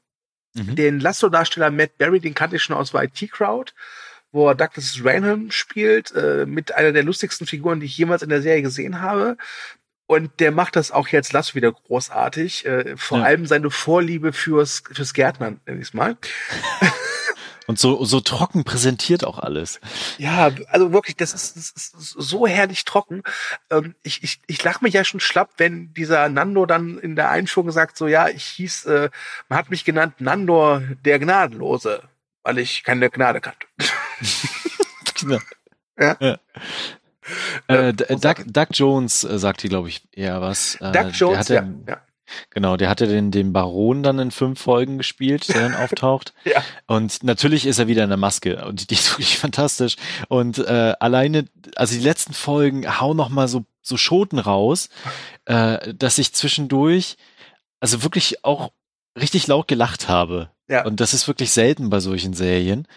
[0.53, 0.75] Mhm.
[0.75, 3.73] Den Lasso-Darsteller Matt Berry, den kannte ich schon aus YT Crowd
[4.31, 8.29] wo er Douglas Rainham spielt, äh, mit einer der lustigsten Figuren, die ich jemals in
[8.29, 9.37] der Serie gesehen habe.
[10.05, 12.65] Und der macht das auch jetzt Lass wieder großartig.
[12.65, 13.25] Äh, vor ja.
[13.25, 16.17] allem seine Vorliebe fürs, fürs Gärtnern, nenn ich's mal.
[17.69, 19.79] Und so, so trocken präsentiert auch alles.
[20.17, 23.21] Ja, also wirklich, das ist, das ist so herrlich trocken.
[23.69, 27.29] Ähm, ich, ich, ich lach mich ja schon schlapp, wenn dieser Nando dann in der
[27.29, 29.09] Einführung sagt, so ja, ich hieß, äh,
[29.49, 32.01] man hat mich genannt Nando der Gnadenlose,
[32.41, 33.67] weil ich keine Gnade kannte.
[35.19, 35.37] genau.
[35.99, 36.17] ja.
[36.19, 36.37] ja.
[37.67, 40.73] Äh, Doug, Doug Jones äh, sagt hier, glaube ich, eher was.
[40.81, 42.01] Äh, Doug Jones, hatte, ja, ja.
[42.49, 46.33] Genau, der hatte den, den Baron dann in fünf Folgen gespielt, der dann auftaucht.
[46.45, 46.63] ja.
[46.87, 49.95] Und natürlich ist er wieder in der Maske und die ist wirklich fantastisch.
[50.27, 54.89] Und äh, alleine, also die letzten Folgen hauen noch mal so, so Schoten raus,
[55.45, 57.17] äh, dass ich zwischendurch,
[57.79, 58.71] also wirklich auch
[59.19, 60.49] richtig laut gelacht habe.
[60.67, 60.85] Ja.
[60.85, 62.87] Und das ist wirklich selten bei solchen Serien.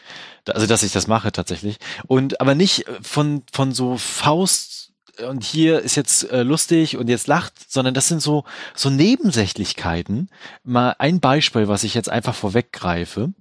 [0.46, 1.78] Also, dass ich das mache tatsächlich.
[2.06, 4.91] Und aber nicht von, von so Faust
[5.28, 8.44] und hier ist jetzt äh, lustig und jetzt lacht, sondern das sind so,
[8.74, 10.30] so Nebensächlichkeiten.
[10.64, 13.32] Mal ein Beispiel, was ich jetzt einfach vorweggreife.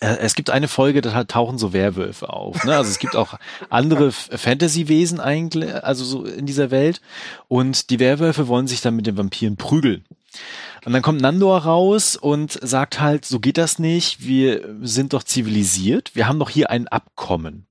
[0.00, 2.64] Äh, es gibt eine Folge, da tauchen so Werwölfe auf.
[2.64, 2.76] Ne?
[2.76, 3.34] Also es gibt auch
[3.68, 7.00] andere Fantasy-Wesen eigentlich, also so in dieser Welt.
[7.48, 10.04] Und die Werwölfe wollen sich dann mit den Vampiren prügeln.
[10.84, 15.24] Und dann kommt Nandor raus und sagt halt, so geht das nicht, wir sind doch
[15.24, 17.66] zivilisiert, wir haben doch hier ein Abkommen.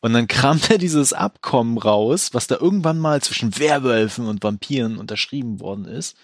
[0.00, 4.96] Und dann kramt er dieses Abkommen raus, was da irgendwann mal zwischen Werwölfen und Vampiren
[4.96, 6.16] unterschrieben worden ist,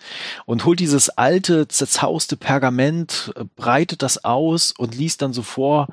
[0.47, 5.89] und holt dieses alte, zerzauste Pergament, breitet das aus und liest dann so vor,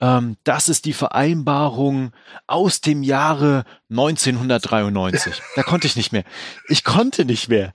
[0.00, 2.12] ähm, das ist die Vereinbarung
[2.46, 5.42] aus dem Jahre 1993.
[5.54, 6.24] Da konnte ich nicht mehr.
[6.68, 7.72] Ich konnte nicht mehr.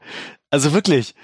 [0.49, 1.15] Also wirklich,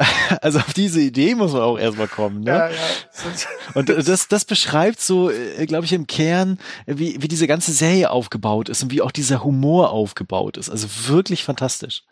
[0.40, 2.42] also auf diese Idee muss man auch erstmal kommen.
[2.42, 2.50] Ne?
[2.50, 2.78] Ja, ja.
[3.74, 8.10] Und das, das beschreibt so, äh, glaube ich, im Kern, wie, wie diese ganze Serie
[8.10, 10.70] aufgebaut ist und wie auch dieser Humor aufgebaut ist.
[10.70, 12.02] Also wirklich fantastisch.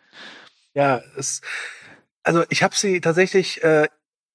[0.73, 1.41] Ja, es,
[2.23, 3.87] also ich habe sie tatsächlich äh,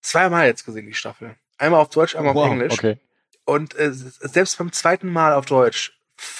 [0.02, 1.36] zweimal jetzt gesehen, die Staffel.
[1.58, 2.72] Einmal auf Deutsch, einmal wow, auf Englisch.
[2.74, 2.98] Okay.
[3.44, 5.92] Und äh, selbst beim zweiten Mal auf Deutsch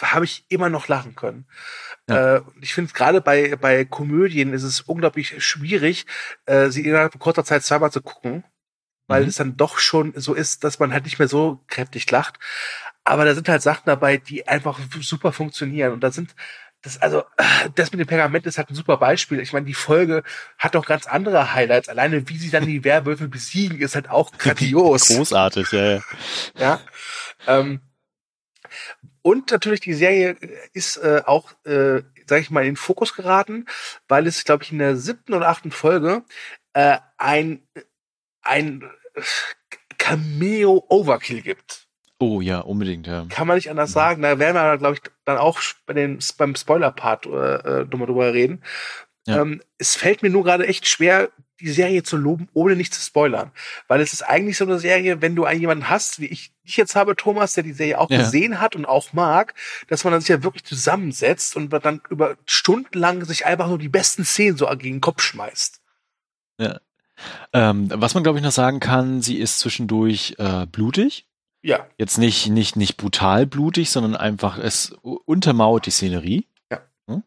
[0.03, 1.47] habe ich immer noch lachen können.
[2.09, 2.37] Ja.
[2.37, 6.07] Äh, ich finde gerade bei, bei Komödien ist es unglaublich schwierig,
[6.47, 8.45] äh, sie innerhalb von kurzer Zeit zweimal zu gucken,
[9.07, 9.29] weil mhm.
[9.29, 12.39] es dann doch schon so ist, dass man halt nicht mehr so kräftig lacht.
[13.05, 15.93] Aber da sind halt Sachen dabei, die einfach super funktionieren.
[15.93, 16.35] Und da sind
[16.85, 17.25] das, also,
[17.75, 19.41] das mit dem Pergament ist halt ein super Beispiel.
[19.41, 20.23] Ich meine, die Folge
[20.59, 21.89] hat doch ganz andere Highlights.
[21.89, 25.09] Alleine, wie sie dann die Werwölfe besiegen, ist halt auch grandios.
[25.09, 25.85] Großartig, ja.
[25.85, 26.03] Ja.
[26.59, 26.81] ja
[27.47, 27.81] ähm,
[29.25, 30.37] und natürlich die Serie
[30.75, 33.65] ist äh, auch, äh, sag ich mal, in den Fokus geraten,
[34.07, 36.25] weil es, glaube ich, in der siebten oder achten Folge
[36.75, 37.67] äh, ein,
[38.43, 38.85] ein
[39.97, 41.89] Cameo-Overkill gibt.
[42.19, 43.25] Oh ja, unbedingt, ja.
[43.31, 43.95] Kann man nicht anders ja.
[43.95, 44.21] sagen.
[44.21, 48.63] Da werden wir, glaube ich, dann auch bei den, beim Spoiler-Part äh, äh drüber reden.
[49.27, 49.41] Ja.
[49.41, 51.31] Ähm, es fällt mir nur gerade echt schwer,
[51.61, 53.53] die Serie zu loben, ohne nicht zu spoilern.
[53.89, 56.77] Weil es ist eigentlich so eine Serie, wenn du einen jemanden hast, wie ich dich
[56.77, 58.19] jetzt habe, Thomas, der die Serie auch Ja.
[58.19, 59.55] gesehen hat und auch mag,
[59.89, 63.89] dass man dann sich ja wirklich zusammensetzt und dann über stundenlang sich einfach nur die
[63.89, 65.81] besten Szenen so gegen den Kopf schmeißt.
[67.53, 71.27] Ähm, was man, glaube ich, noch sagen kann, sie ist zwischendurch äh, blutig.
[71.63, 76.47] Ja, Jetzt nicht, nicht, nicht brutal blutig, sondern einfach, es untermauert die Szenerie.
[77.07, 77.23] Hm?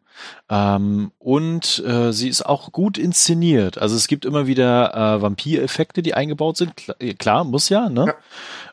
[0.49, 3.77] Ähm, und äh, sie ist auch gut inszeniert.
[3.77, 6.75] Also es gibt immer wieder äh, Vampireffekte, die eingebaut sind.
[6.75, 8.05] Klar, klar muss ja, ne?
[8.07, 8.15] Ja.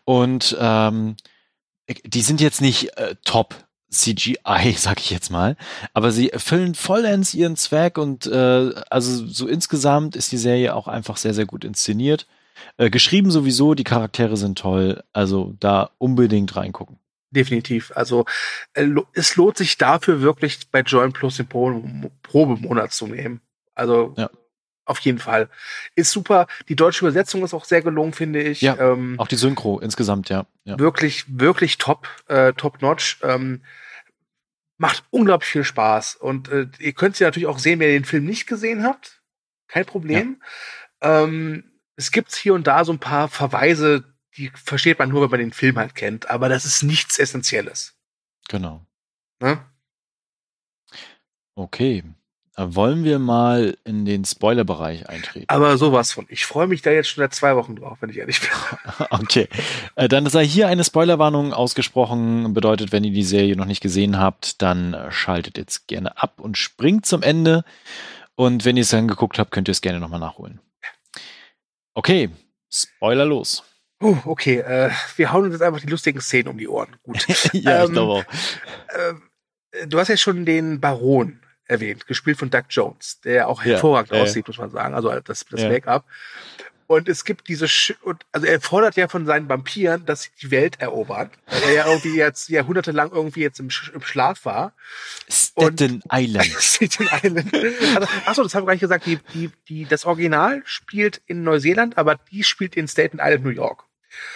[0.04, 1.16] Und ähm,
[2.04, 3.54] die sind jetzt nicht äh, top
[3.90, 5.56] CGI, sag ich jetzt mal,
[5.92, 10.88] aber sie erfüllen vollends ihren Zweck und äh, also so insgesamt ist die Serie auch
[10.88, 12.26] einfach sehr, sehr gut inszeniert.
[12.76, 16.98] Äh, geschrieben sowieso, die Charaktere sind toll, also da unbedingt reingucken.
[17.34, 17.92] Definitiv.
[17.94, 18.24] Also
[18.72, 21.82] äh, es lohnt sich dafür wirklich bei Join Plus den Pro
[22.22, 23.40] Probemonat zu nehmen.
[23.74, 24.30] Also Ja.
[24.86, 25.48] auf jeden Fall.
[25.94, 26.46] Ist super.
[26.68, 28.60] Die deutsche Übersetzung ist auch sehr gelungen, finde ich.
[28.62, 28.78] Ja.
[28.78, 30.46] Ähm, Auch die Synchro insgesamt, ja.
[30.64, 30.78] ja.
[30.78, 33.18] wirklich, wirklich top, äh, top notch.
[33.22, 33.62] Ähm,
[34.76, 36.16] macht unglaublich viel Spaß.
[36.16, 39.20] Und äh, ihr könnt sie natürlich auch sehen, wenn ihr den Film nicht gesehen habt.
[39.68, 40.42] Kein Problem.
[41.00, 41.64] Ähm,
[41.96, 44.04] es gibt hier und da so ein paar Verweise,
[44.36, 46.30] die versteht man nur, wenn man den Film halt kennt.
[46.30, 47.94] Aber das ist nichts Essentielles.
[48.48, 48.84] Genau.
[49.40, 49.64] Ne?
[51.54, 52.02] Okay.
[52.56, 55.46] Wollen wir mal in den Spoiler-Bereich eintreten?
[55.48, 56.24] Aber sowas von.
[56.28, 58.50] Ich freue mich da jetzt schon seit zwei Wochen drauf, wenn ich ehrlich bin.
[59.10, 59.48] Okay.
[59.96, 62.54] Äh, Dann sei hier eine Spoilerwarnung ausgesprochen.
[62.54, 66.38] Bedeutet, wenn ihr die Serie noch nicht gesehen habt, dann äh, schaltet jetzt gerne ab
[66.38, 67.64] und springt zum Ende.
[68.36, 70.60] Und wenn ihr es dann geguckt habt, könnt ihr es gerne nochmal nachholen.
[71.94, 72.30] Okay.
[72.70, 73.64] Spoiler los.
[74.02, 76.96] Uh, okay, äh, wir hauen uns jetzt einfach die lustigen Szenen um die Ohren.
[77.02, 77.26] Gut.
[77.52, 78.24] ja, ich Ähm, glaube auch.
[79.72, 84.10] äh, du hast ja schon den Baron erwähnt, gespielt von Doug Jones, der auch hervorragend
[84.10, 84.22] ja, ja.
[84.24, 84.94] aussieht, muss man sagen.
[84.94, 85.68] Also das, das Ja.
[85.68, 86.04] Make-up.
[86.86, 90.30] Und es gibt diese, Sch und, also er fordert ja von seinen Vampiren, dass sie
[90.42, 94.44] die Welt erobern, weil er ja irgendwie jetzt jahrhundertelang irgendwie jetzt im, Sch im Schlaf
[94.44, 94.74] war.
[95.28, 96.46] Staten Island.
[96.46, 97.54] Staten Island.
[97.96, 99.06] Also, achso, das habe ich gar nicht gesagt.
[99.06, 103.50] Die, die, die, das Original spielt in Neuseeland, aber die spielt in Staten Island, New
[103.50, 103.84] York.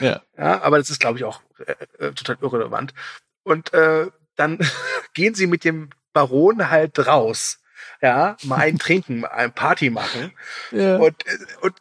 [0.01, 0.22] Ja.
[0.36, 2.94] Ja, aber das ist, glaube ich, auch äh, äh, total irrelevant.
[3.42, 4.59] Und äh, dann
[5.14, 7.61] gehen sie mit dem Baron halt raus.
[8.01, 10.32] Ja, mal ein Trinken, mal ein Party machen.
[10.70, 10.96] ja.
[10.96, 11.16] Und,
[11.62, 11.74] und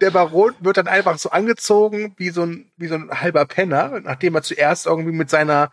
[0.00, 4.00] der Baron wird dann einfach so angezogen wie so ein, wie so ein halber Penner,
[4.00, 5.70] nachdem er zuerst irgendwie mit seiner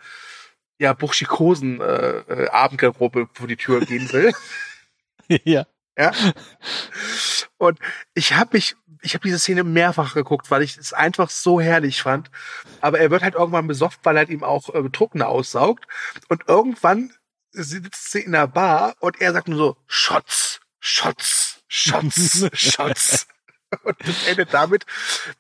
[0.78, 4.34] ja, burschikosen äh, äh, Abendgarderobe vor die Tür gehen will.
[5.46, 5.66] ja.
[5.98, 6.12] Ja.
[7.58, 7.80] Und
[8.14, 12.02] ich habe mich, ich habe diese Szene mehrfach geguckt, weil ich es einfach so herrlich
[12.02, 12.30] fand.
[12.82, 15.88] Aber er wird halt irgendwann besoffen, weil er halt ihm auch äh, betrunken aussaugt.
[16.28, 17.14] Und irgendwann
[17.64, 23.28] sitzt sie in der Bar und er sagt nur so, Shots, Shots, Shots, Shots.
[23.84, 24.86] Und das endet damit,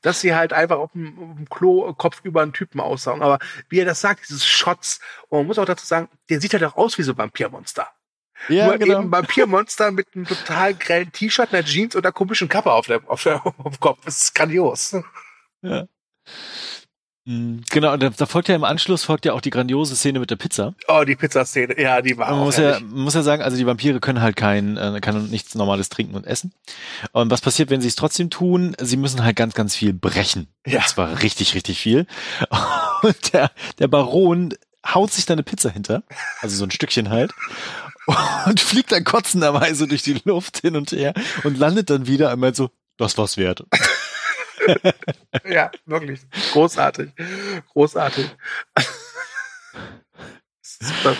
[0.01, 3.21] dass sie halt einfach auf dem, auf dem Klo Kopf über einen Typen aussaugen.
[3.21, 3.39] Aber
[3.69, 4.99] wie er das sagt, dieses Shots,
[5.29, 7.87] und man muss auch dazu sagen, der sieht halt auch aus wie so ein Vampirmonster.
[8.49, 8.99] Ja, Nur genau.
[8.99, 13.01] eben Vampirmonster mit einem total grellen T-Shirt, einer Jeans und einer komischen Kappe auf, der,
[13.07, 13.99] auf, der, auf dem Kopf.
[14.03, 14.95] Das ist grandios.
[15.61, 15.87] Ja.
[17.25, 20.19] Mhm, Genau, und da, da folgt ja im Anschluss folgt ja auch die grandiose Szene
[20.19, 20.75] mit der Pizza.
[20.87, 21.79] Oh, die Pizzaszene.
[21.79, 24.21] Ja, die war Man auch muss ja, man muss ja sagen, also die Vampire können
[24.21, 26.53] halt kein, äh, kann nichts Normales trinken und essen.
[27.11, 28.75] Und was passiert, wenn sie es trotzdem tun?
[28.79, 30.47] Sie müssen halt ganz, ganz viel brechen.
[30.65, 30.79] Ja.
[30.79, 32.05] Und zwar richtig, richtig viel.
[33.01, 34.53] Und der, der Baron
[34.87, 36.03] haut sich da eine Pizza hinter,
[36.41, 37.31] also so ein Stückchen halt,
[38.45, 41.13] und fliegt dann kotzenderweise durch die Luft hin und her
[41.43, 43.63] und landet dann wieder einmal so, das war's wert.
[45.45, 46.21] Ja, wirklich.
[46.51, 47.11] Großartig.
[47.73, 48.35] Großartig.
[50.61, 51.15] Super.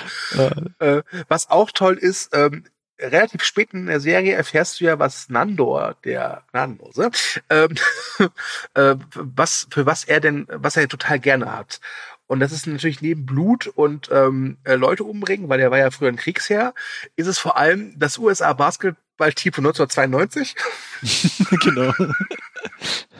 [0.80, 2.66] Äh, was auch toll ist, ähm,
[3.00, 7.12] relativ spät in der Serie erfährst du ja, was Nandor, der Gnadenlose,
[7.50, 7.76] ähm,
[8.74, 11.80] äh, was, für was er denn, was er total gerne hat.
[12.28, 15.92] Und das ist natürlich neben Blut und ähm, äh, Leute umbringen, weil er war ja
[15.92, 16.74] früher ein Kriegsherr,
[17.16, 20.56] ist es vor allem das USA-Basketball-Team von 1992.
[21.62, 21.94] genau.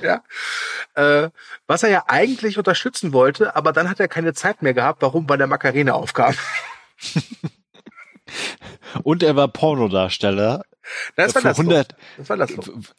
[0.02, 0.24] Ja.
[0.96, 1.30] Äh,
[1.68, 5.02] was er ja eigentlich unterstützen wollte, aber dann hat er keine Zeit mehr gehabt.
[5.02, 5.28] Warum?
[5.30, 6.34] Weil der Macarena aufkam.
[9.04, 10.64] Und er war Pornodarsteller.
[11.16, 12.50] Das war das 100, Das war Loch.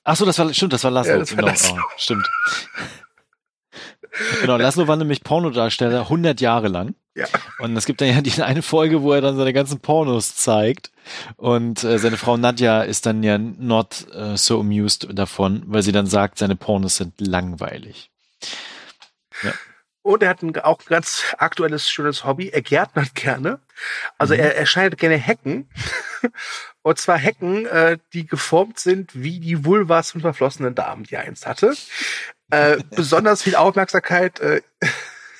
[0.05, 1.13] Ach so, das war stimmt, das war Laszlo.
[1.13, 1.77] Ja, das war genau, Laszlo.
[1.79, 2.29] Oh, stimmt.
[4.41, 6.95] Genau, Laszlo war nämlich Pornodarsteller 100 Jahre lang.
[7.15, 7.27] Ja.
[7.61, 10.91] Und es gibt dann ja die eine Folge, wo er dann seine ganzen Pornos zeigt.
[11.37, 15.93] Und äh, seine Frau Nadja ist dann ja not äh, so amused davon, weil sie
[15.93, 18.11] dann sagt, seine Pornos sind langweilig.
[20.03, 22.51] Und er hat ein, auch ein ganz aktuelles, schönes Hobby.
[22.51, 23.61] Er gärtnert gerne.
[24.19, 24.41] Also Mhm.
[24.41, 25.69] er, er schneidet gerne Hecken.
[26.83, 31.23] Und zwar Hecken, äh, die geformt sind wie die Vulvas von verflossenen Damen, die er
[31.23, 31.75] einst hatte.
[32.51, 34.63] Äh, besonders viel Aufmerksamkeit äh,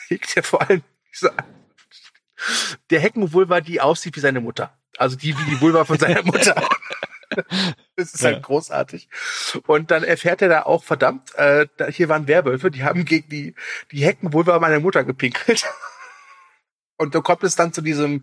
[0.09, 0.83] hegt er vor allem
[1.13, 1.35] dieser,
[2.91, 4.77] der Heckenvulva, die aussieht wie seine Mutter.
[4.99, 6.55] Also die wie die Vulva von seiner Mutter.
[7.97, 9.09] Das ist halt großartig.
[9.67, 13.29] Und dann erfährt er da auch, verdammt, äh, da, hier waren Werwölfe, die haben gegen
[13.29, 13.55] die,
[13.91, 15.65] die Heckenvulva meiner Mutter gepinkelt.
[16.97, 18.23] Und da kommt es dann zu diesem,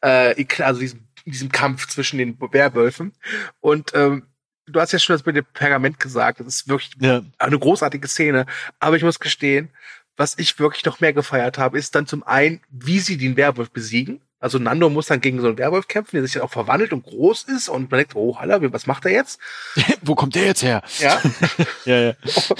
[0.00, 3.12] äh, also diesem, diesem Kampf zwischen den Werwölfen.
[3.60, 4.26] Und ähm,
[4.70, 6.40] du hast ja schon das mit dem Pergament gesagt.
[6.40, 7.22] Das ist wirklich Ja.
[7.38, 8.46] eine großartige Szene.
[8.78, 9.70] Aber ich muss gestehen,
[10.16, 13.70] was ich wirklich noch mehr gefeiert habe, ist dann zum einen, wie sie den Werwolf
[13.70, 14.20] besiegen.
[14.38, 17.04] Also Nando muss dann gegen so einen Werwolf kämpfen, der sich dann auch verwandelt und
[17.04, 19.38] groß ist und man denkt, oh, Halla, was macht er jetzt?
[20.02, 20.82] Wo kommt der jetzt her?
[20.98, 21.20] Ja.
[21.84, 22.12] Ja, ja.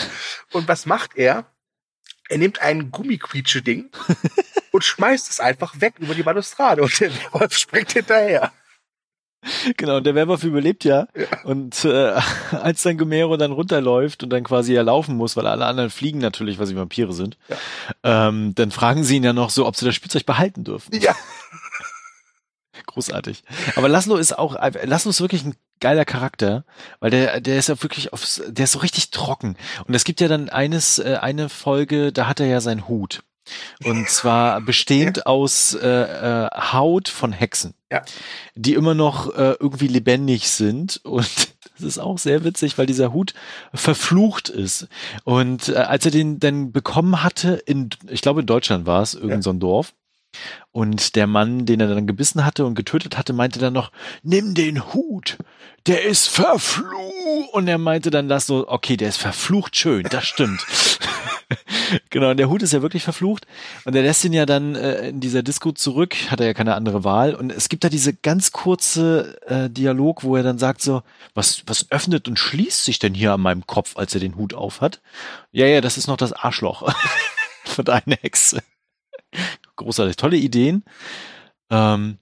[0.53, 1.47] und was macht er?
[2.29, 3.91] Er nimmt ein Gummiquietsche-Ding
[4.73, 8.53] und schmeißt es einfach weg über die Balustrade und der Werwolf springt hinterher.
[9.77, 11.07] Genau, und der Werwolf überlebt ja.
[11.15, 11.27] Ja.
[11.45, 12.15] Und äh,
[12.51, 16.19] als dann Gomero dann runterläuft und dann quasi ja laufen muss, weil alle anderen fliegen
[16.19, 17.39] natürlich, weil sie Vampire sind,
[18.03, 20.95] ähm, dann fragen sie ihn ja noch so, ob sie das Spielzeug behalten dürfen.
[21.01, 21.15] Ja.
[22.87, 23.45] Großartig.
[23.77, 26.65] Aber Laszlo ist auch, Laszlo ist wirklich ein geiler Charakter,
[26.99, 29.57] weil der, der ist ja wirklich aufs, der ist so richtig trocken.
[29.87, 33.23] Und es gibt ja dann eines, äh, eine Folge, da hat er ja seinen Hut.
[33.85, 38.03] Und zwar bestehend aus äh, äh, Haut von Hexen, Ja.
[38.55, 41.01] die immer noch äh, irgendwie lebendig sind.
[41.05, 41.29] Und
[41.77, 43.35] das ist auch sehr witzig, weil dieser Hut
[43.75, 44.87] verflucht ist.
[45.25, 49.15] Und äh, als er den dann bekommen hatte, in, ich glaube in Deutschland war es,
[49.15, 49.43] irgend Ja.
[49.43, 49.95] so ein Dorf,
[50.73, 53.91] und der Mann, den er dann gebissen hatte und getötet hatte, meinte dann noch,
[54.23, 55.39] nimm den Hut,
[55.87, 57.53] der ist verflucht.
[57.53, 60.65] Und er meinte dann das so, okay, der ist verflucht schön, das stimmt.
[62.11, 63.47] genau, und der Hut ist ja wirklich verflucht.
[63.85, 66.75] Und er lässt ihn ja dann äh, in dieser Disco zurück, hat er ja keine
[66.75, 67.35] andere Wahl.
[67.35, 71.03] Und es gibt da diese ganz kurze äh, Dialog, wo er dann sagt so,
[71.35, 74.55] was, was öffnet und schließt sich denn hier an meinem Kopf, als er den Hut
[74.55, 75.01] aufhat?
[75.51, 76.93] Ja, ja, das ist noch das Arschloch
[77.65, 78.63] von einer Hexe.
[79.81, 80.85] Großartig, tolle Ideen.
[81.71, 82.19] Ähm,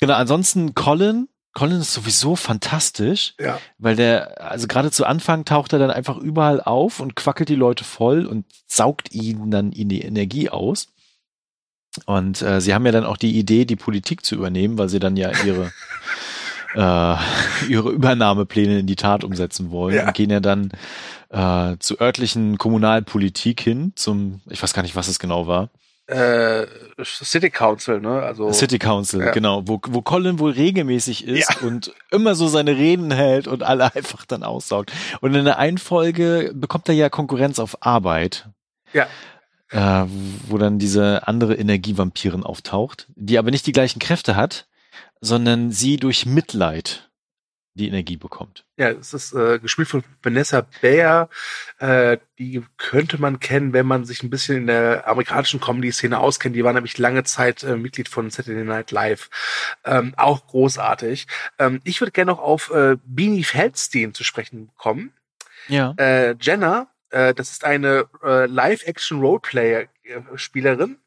[0.00, 1.28] genau, ansonsten Colin.
[1.54, 3.58] Colin ist sowieso fantastisch, Ja.
[3.76, 7.54] weil der, also gerade zu Anfang taucht er dann einfach überall auf und quackelt die
[7.54, 10.88] Leute voll und saugt ihnen dann in die Energie aus.
[12.06, 14.98] Und äh, sie haben ja dann auch die Idee, die Politik zu übernehmen, weil sie
[14.98, 15.70] dann ja ihre
[16.74, 17.16] äh,
[17.68, 20.06] ihre Übernahmepläne in die Tat umsetzen wollen Ja.
[20.06, 20.70] und gehen ja dann
[21.28, 25.68] äh, zur örtlichen Kommunalpolitik hin, zum, ich weiß gar nicht, was es genau war.
[26.08, 26.66] Äh,
[27.04, 28.22] City Council, ne?
[28.22, 29.30] Also City Council, Ja.
[29.30, 31.66] genau, wo, wo Colin wohl regelmäßig ist Ja.
[31.66, 34.92] und immer so seine Reden hält und alle einfach dann aussaugt.
[35.20, 38.48] Und in der einen Folge bekommt er ja Konkurrenz auf Arbeit.
[38.92, 39.06] Ja.
[39.70, 40.06] Äh,
[40.48, 44.66] wo dann diese andere Energievampirin auftaucht, die aber nicht die gleichen Kräfte hat,
[45.20, 47.08] sondern sie durch Mitleid
[47.74, 48.64] die Energie bekommt.
[48.76, 51.30] Ja, es ist äh, gespielt von Vanessa Bayer.
[51.78, 56.54] Äh, die könnte man kennen, wenn man sich ein bisschen in der amerikanischen Comedy-Szene auskennt.
[56.54, 59.30] Die war nämlich lange Zeit äh, Mitglied von Saturday Night Live.
[59.84, 61.26] Ähm, auch großartig.
[61.58, 65.14] Ähm, ich würde gerne noch auf äh, Beanie Feldstein zu sprechen kommen.
[65.68, 65.94] Ja.
[65.96, 70.98] Äh, Jenna, äh, das ist eine äh, Live-Action-Roleplayer-Spielerin.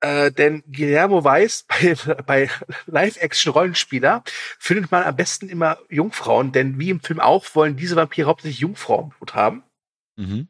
[0.00, 1.96] Äh, denn Guillermo weiß, bei,
[2.26, 2.50] bei
[2.86, 4.22] Live-Action-Rollenspieler
[4.58, 8.60] findet man am besten immer Jungfrauen, denn wie im Film auch wollen diese Vampire hauptsächlich
[8.60, 9.64] Jungfrauen Blut haben.
[10.16, 10.48] Mhm.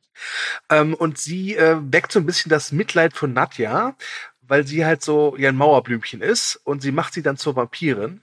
[0.71, 3.97] Ähm, und sie äh, weckt so ein bisschen das Mitleid von Nadja,
[4.41, 8.23] weil sie halt so ja ein Mauerblümchen ist und sie macht sie dann zur Vampirin.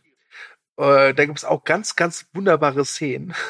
[0.77, 3.33] Äh, da gibt es auch ganz, ganz wunderbare Szenen.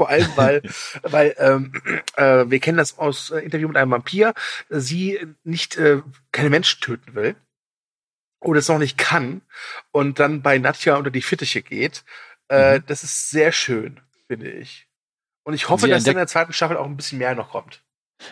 [0.00, 0.62] Vor allem, weil,
[1.02, 1.72] weil ähm,
[2.16, 4.32] äh, wir kennen das aus äh, Interview mit einem Vampir,
[4.70, 6.00] sie nicht äh,
[6.32, 7.36] keine Menschen töten will
[8.40, 9.42] oder es noch nicht kann
[9.92, 12.02] und dann bei Nadja unter die Fittiche geht.
[12.48, 12.84] Äh, Mhm.
[12.86, 14.88] Das ist sehr schön, finde ich.
[15.44, 17.82] Und ich hoffe, Sie dass in der zweiten Staffel auch ein bisschen mehr noch kommt.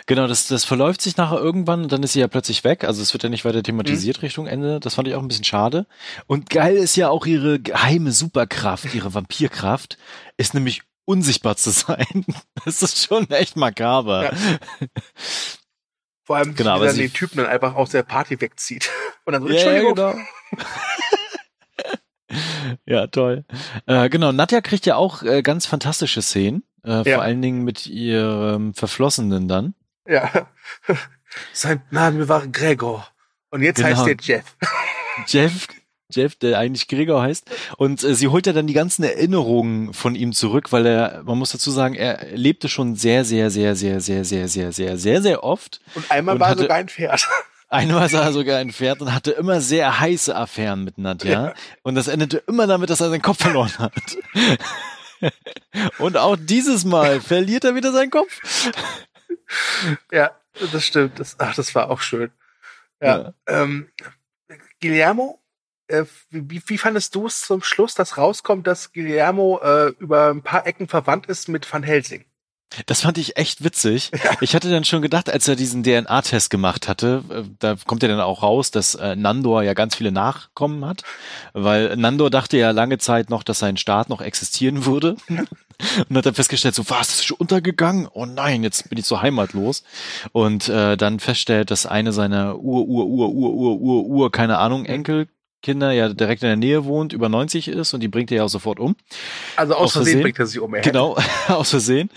[0.06, 2.84] Genau, das, das verläuft sich nachher irgendwann und dann ist sie ja plötzlich weg.
[2.84, 3.62] Also es wird ja nicht weiter Mhm.
[3.64, 4.80] thematisiert Richtung Ende.
[4.80, 5.86] Das fand ich auch ein bisschen schade.
[6.26, 9.98] Und geil ist ja auch ihre geheime Superkraft, ihre Vampirkraft,
[10.36, 12.24] ist nämlich unsichtbar zu sein.
[12.64, 14.24] Das ist schon echt makaber.
[14.24, 14.32] Ja.
[16.24, 18.90] Vor allem, Genau, wie dann den Typen dann einfach aus der Party wegzieht.
[19.24, 19.94] Und dann so, Ja, ja, Entschuldigung.
[19.94, 20.68] genau.
[22.84, 23.44] ja, toll.
[23.86, 26.62] Äh, genau, Nadja kriegt ja auch äh, ganz fantastische Szenen.
[26.84, 27.14] Äh, Ja.
[27.16, 29.74] Vor allen Dingen mit ihrem Verflossenen dann.
[30.06, 30.48] Ja.
[31.52, 33.08] Sein Name war Gregor.
[33.50, 33.96] Und jetzt Genau.
[33.96, 34.56] heißt er Jeff.
[35.26, 35.66] Jeff,
[36.10, 37.50] Jeff, der eigentlich Gregor heißt.
[37.76, 41.36] Und äh, sie holt ja dann die ganzen Erinnerungen von ihm zurück, weil er, man
[41.38, 45.22] muss dazu sagen, er lebte schon sehr, sehr, sehr, sehr, sehr, sehr, sehr, sehr, sehr,
[45.22, 45.80] sehr oft.
[45.94, 47.28] Und einmal Und war hatte- sogar ein Pferd.
[47.70, 51.48] Einmal sah er sogar ein Pferd und hatte immer sehr heiße Affären mit Nadja.
[51.48, 51.54] Ja.
[51.82, 53.92] Und das endete immer damit, dass er seinen Kopf verloren hat.
[55.98, 58.40] und auch dieses Mal verliert er wieder seinen Kopf.
[60.10, 60.30] Ja,
[60.72, 61.20] das stimmt.
[61.20, 62.30] Das, ach, das war auch schön.
[63.02, 63.18] Ja.
[63.18, 63.34] ja.
[63.46, 63.90] Ähm,
[64.80, 65.37] Guillermo,
[65.88, 70.42] äh, wie, wie fandest du es zum Schluss, dass rauskommt, dass Guillermo äh, über ein
[70.42, 72.24] paar Ecken verwandt ist mit Van Helsing?
[72.86, 74.10] Das fand ich echt witzig.
[74.24, 74.32] Ja.
[74.40, 78.08] Ich hatte dann schon gedacht, als er diesen DNA-Test gemacht hatte, äh, da kommt ja
[78.08, 81.02] dann auch raus, dass äh, Nandor ja ganz viele Nachkommen hat,
[81.52, 85.16] weil Nandor dachte ja lange Zeit noch, dass sein Staat noch existieren würde.
[86.08, 88.08] Und hat dann festgestellt, so, was, ist schon untergegangen?
[88.12, 89.84] Oh nein, jetzt bin ich so heimatlos.
[90.32, 94.58] Und äh, dann feststellt, dass eine seiner Ur, Ur, Ur, Ur, Ur, Ur, Ur, keine
[94.58, 95.28] Ahnung, Enkel
[95.62, 98.44] Kinder ja direkt in der Nähe wohnt, über 90 ist und die bringt er ja
[98.44, 98.96] auch sofort um.
[99.56, 100.74] Also aus, aus Versehen, Versehen, bringt er sie um.
[100.74, 101.16] Er genau,
[101.48, 102.10] aus Versehen.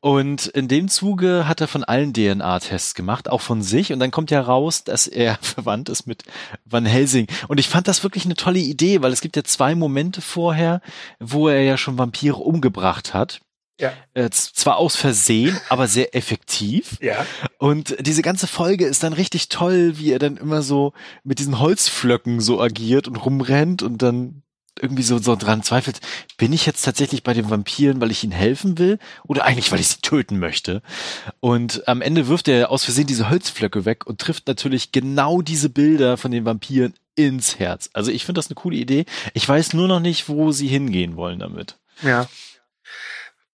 [0.00, 3.92] Und in dem Zuge hat er von allen DNA-Tests gemacht, auch von sich.
[3.92, 6.24] Und dann kommt ja raus, dass er verwandt ist mit
[6.64, 7.28] Van Helsing.
[7.46, 10.80] Und ich fand das wirklich eine tolle Idee, weil es gibt ja zwei Momente vorher,
[11.20, 13.40] wo er ja schon Vampire umgebracht hat.
[13.78, 13.92] Ja.
[14.14, 16.96] Äh, zwar aus Versehen, aber sehr effektiv.
[17.00, 17.24] Ja.
[17.58, 20.92] Und diese ganze Folge ist dann richtig toll, wie er dann immer so
[21.24, 24.42] mit diesen Holzflöcken so agiert und rumrennt und dann
[24.80, 26.00] irgendwie so, so dran zweifelt,
[26.36, 29.80] bin ich jetzt tatsächlich bei den Vampiren, weil ich ihnen helfen will oder eigentlich, weil
[29.80, 30.82] ich sie töten möchte?
[31.40, 35.68] Und am Ende wirft er aus Versehen diese Holzflöcke weg und trifft natürlich genau diese
[35.68, 37.90] Bilder von den Vampiren ins Herz.
[37.92, 39.04] Also ich finde das eine coole Idee.
[39.34, 41.76] Ich weiß nur noch nicht, wo sie hingehen wollen damit.
[42.02, 42.28] Ja.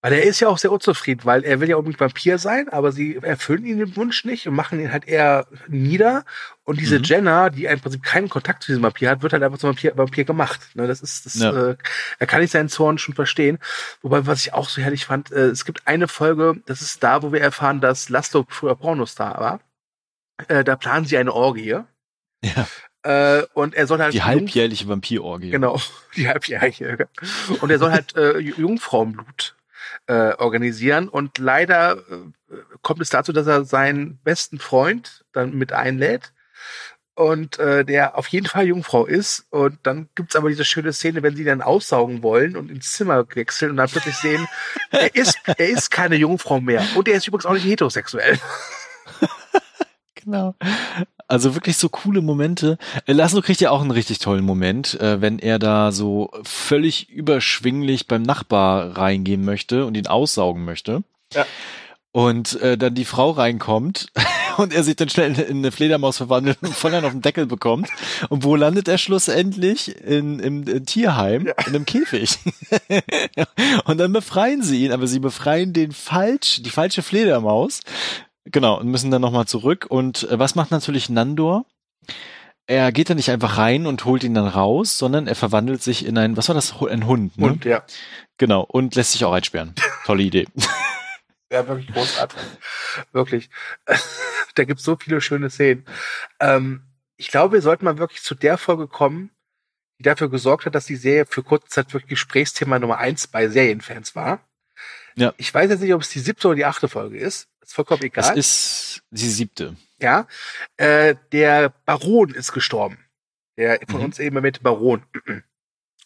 [0.05, 2.93] Weil er ist ja auch sehr unzufrieden, weil er will ja unbedingt Vampir sein, aber
[2.93, 6.27] sie erfüllen ihn den Wunsch nicht und machen ihn halt eher nieder.
[6.65, 7.05] Und diese mhm.
[7.05, 9.97] Jenna, die im Prinzip keinen Kontakt zu diesem Vampir hat, wird halt einfach zum Vampir,
[9.97, 10.61] Vampir gemacht.
[10.75, 11.71] Ne, das ist, das, ja.
[11.71, 11.77] äh,
[12.19, 13.59] er kann nicht seinen Zorn schon verstehen.
[14.03, 17.23] Wobei, was ich auch so herrlich fand, äh, es gibt eine Folge, das ist da,
[17.23, 19.61] wo wir erfahren, dass Laszlo früher Pornostar war.
[20.49, 21.79] Äh, da planen sie eine Orgie.
[22.45, 22.69] Ja.
[23.05, 24.13] Äh, und er soll halt.
[24.13, 25.49] Die halbjährliche Vampirorgie.
[25.49, 25.81] Genau,
[26.17, 27.09] die halbjährliche.
[27.63, 29.55] Und er soll halt äh, Jungfrauenblut
[30.07, 31.09] äh, organisieren.
[31.09, 36.33] Und leider äh, kommt es dazu, dass er seinen besten Freund dann mit einlädt
[37.15, 39.47] und äh, der auf jeden Fall Jungfrau ist.
[39.51, 43.25] Und dann gibt's aber diese schöne Szene, wenn sie dann aussaugen wollen und ins Zimmer
[43.35, 44.47] wechseln und dann plötzlich sehen,
[44.91, 46.85] er ist, er ist keine Jungfrau mehr.
[46.97, 48.39] Und er ist übrigens auch nicht heterosexuell.
[50.25, 50.55] genau.
[51.27, 52.79] Also wirklich so coole Momente.
[53.07, 57.09] Äh, Laszlo kriegt ja auch einen richtig tollen Moment, äh, wenn er da so völlig
[57.09, 61.03] überschwinglich beim Nachbar reingehen möchte und ihn aussaugen möchte.
[61.33, 61.47] Ja.
[62.13, 64.07] Und äh, dann die Frau reinkommt
[64.59, 67.47] und er sich dann schnell in eine Fledermaus verwandelt und voll dann auf den Deckel
[67.47, 67.89] bekommt.
[68.29, 69.97] Und wo landet er schlussendlich?
[70.05, 71.55] In, im, im Tierheim, ja.
[71.67, 72.39] in einem Käfig.
[73.87, 77.81] und dann befreien sie ihn, aber sie befreien den falsch, die falsche Fledermaus.
[78.45, 79.87] Genau, und müssen dann nochmal zurück.
[79.89, 81.65] Und äh, was macht natürlich Nandor?
[82.67, 86.07] Er geht da nicht einfach rein und holt ihn dann raus, sondern er verwandelt sich
[86.07, 86.75] in ein, was war das?
[86.81, 87.51] Ein Hund, ne?
[87.51, 87.85] Hund, ja.
[88.39, 89.75] Genau, und lässt sich auch einsperren.
[90.07, 90.47] Tolle Idee.
[91.53, 92.39] Ja, wirklich großartig.
[93.13, 93.51] wirklich.
[94.55, 95.85] da gibt's so viele schöne Szenen.
[96.41, 96.83] Ähm,
[97.17, 99.31] ich glaube, wir sollten mal wirklich zu der Folge kommen,
[99.99, 103.49] die dafür gesorgt hat, dass die Serie für kurze Zeit wirklich Gesprächsthema Nummer eins bei
[103.49, 104.41] Serienfans war.
[105.17, 105.33] Ja.
[105.37, 107.49] Ich weiß jetzt nicht, ob es die siebte oder die achte Folge ist.
[107.65, 108.37] Ist vollkommen egal.
[108.37, 109.77] Es ist die siebte.
[110.01, 110.27] Ja.
[110.77, 112.99] Äh, der Baron ist gestorben.
[113.57, 114.07] Der von mhm.
[114.07, 115.05] uns eben mit Baron.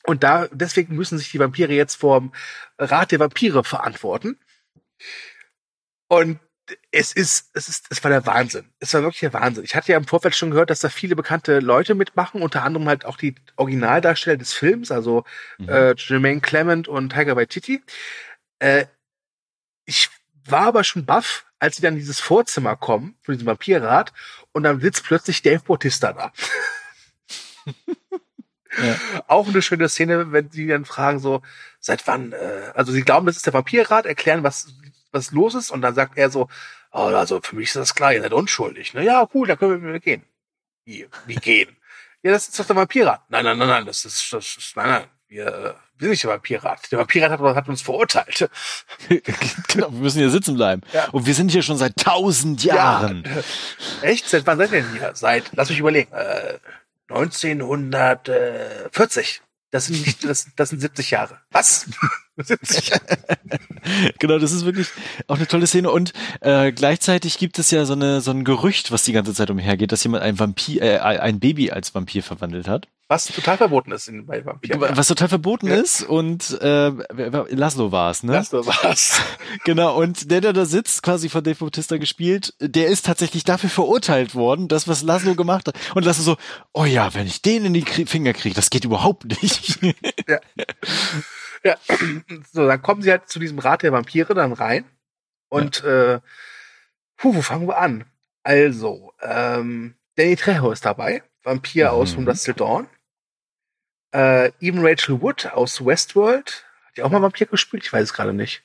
[0.05, 2.33] Und da, deswegen müssen sich die Vampire jetzt vorm
[2.79, 4.39] Rat der Vampire verantworten.
[6.09, 6.39] Und
[6.91, 8.71] es ist, es ist, es war der Wahnsinn.
[8.79, 9.65] Es war wirklich der Wahnsinn.
[9.65, 12.89] Ich hatte ja im Vorfeld schon gehört, dass da viele bekannte Leute mitmachen, unter anderem
[12.89, 15.25] halt auch die Originaldarsteller des Films, also
[15.59, 15.69] mhm.
[15.69, 17.83] äh, Jermaine Clement und Tiger Waititi.
[18.59, 18.87] Äh,
[19.85, 20.11] ich
[20.45, 24.13] war aber schon baff, als sie dann in dieses Vorzimmer kommen, von diesem Vampirrat,
[24.53, 26.33] und dann sitzt plötzlich Dave Bautista da.
[28.83, 28.97] ja.
[29.27, 31.43] Auch eine schöne Szene, wenn sie dann fragen so,
[31.81, 34.69] seit wann, äh, also sie glauben, das ist der Vampirrat, erklären, was,
[35.13, 36.49] was los ist, und dann sagt er so,
[36.93, 38.95] oh, also für mich ist das klar, ihr seid unschuldig.
[38.95, 39.05] Ne?
[39.05, 40.25] Ja, cool, da können wir gehen.
[40.85, 41.77] Wie, wie gehen?
[42.23, 43.23] ja, das ist doch der Vampirrat.
[43.29, 46.23] Nein, nein, nein, nein, das ist, das ist nein, nein, wir, äh, wir sind nicht
[46.23, 46.93] der Vampirrat.
[46.93, 48.49] Der Vampirrat hat, hat uns verurteilt.
[49.09, 49.27] genau,
[49.93, 50.83] wir müssen hier sitzen bleiben.
[50.93, 51.09] Ja.
[51.11, 53.25] Und wir sind hier schon seit tausend Jahren.
[53.25, 54.09] Ja.
[54.09, 54.29] Echt?
[54.29, 55.13] Seit wann seid ihr denn hier?
[55.15, 56.59] Seit, lass mich überlegen, äh,
[57.09, 59.43] 1940.
[59.71, 61.41] Das sind nicht, das, das sind 70 Jahre.
[61.51, 61.87] Was?
[62.39, 63.19] 70 Jahre.
[64.19, 64.89] genau, das ist wirklich
[65.27, 65.91] auch eine tolle Szene.
[65.91, 69.51] Und äh, gleichzeitig gibt es ja so, eine, so ein Gerücht, was die ganze Zeit
[69.51, 72.89] umhergeht, dass jemand ein Vampir, äh, ein Baby als Vampir verwandelt hat.
[73.11, 74.81] Was total verboten ist in, bei Vampiren.
[74.95, 75.77] Was total verboten ja.
[75.77, 76.91] ist und äh,
[77.55, 78.33] Laszlo war es, ne?
[78.35, 79.19] Laszlo war es.
[79.65, 83.71] genau, und der, der da sitzt, quasi von Dave Bautista gespielt, der ist tatsächlich dafür
[83.71, 85.77] verurteilt worden, das, was Laszlo gemacht hat.
[85.95, 86.37] Und Laszlo so,
[86.75, 89.81] oh ja, wenn ich den in die Finger kriege, das geht überhaupt nicht.
[90.29, 90.41] ja.
[91.65, 91.77] ja.
[92.53, 94.85] So, dann kommen sie halt zu diesem Rat der Vampire dann rein.
[95.49, 96.15] Und ja.
[96.15, 96.21] äh,
[97.17, 98.05] puh, wo fangen wir an?
[98.43, 101.91] Also, ähm, Danny Trejo ist dabei, Vampir mhm.
[101.93, 102.87] aus From Dust Till Dawn.
[104.13, 106.65] Äh, even Rachel Wood aus Westworld.
[106.87, 107.85] Hat die auch mal Vampir gespielt?
[107.85, 108.63] Ich weiß es gerade nicht.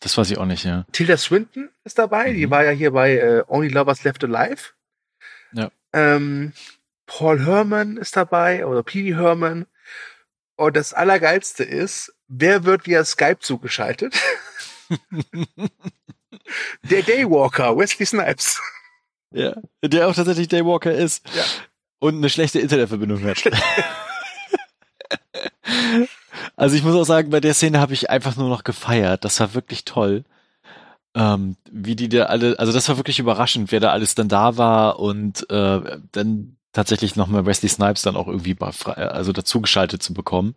[0.00, 0.84] Das weiß ich auch nicht, ja.
[0.92, 2.32] Tilda Swinton ist dabei.
[2.32, 2.36] Mhm.
[2.36, 4.72] Die war ja hier bei äh, Only Lovers Left Alive.
[5.52, 5.70] Ja.
[5.92, 6.52] Ähm,
[7.06, 9.66] Paul Herman ist dabei oder Petey Herman.
[10.56, 14.14] Und das Allergeilste ist, wer wird via Skype zugeschaltet?
[16.82, 18.60] der Daywalker, Wesley Snipes.
[19.30, 21.24] Ja, der auch tatsächlich Daywalker ist.
[21.34, 21.44] Ja
[21.98, 23.42] und eine schlechte Internetverbindung hat.
[26.56, 29.24] also ich muss auch sagen, bei der Szene habe ich einfach nur noch gefeiert.
[29.24, 30.24] Das war wirklich toll.
[31.14, 34.56] Ähm, wie die da alle, also das war wirklich überraschend, wer da alles dann da
[34.56, 40.54] war und äh, dann tatsächlich nochmal Wesley Snipes dann auch irgendwie also dazugeschaltet zu bekommen.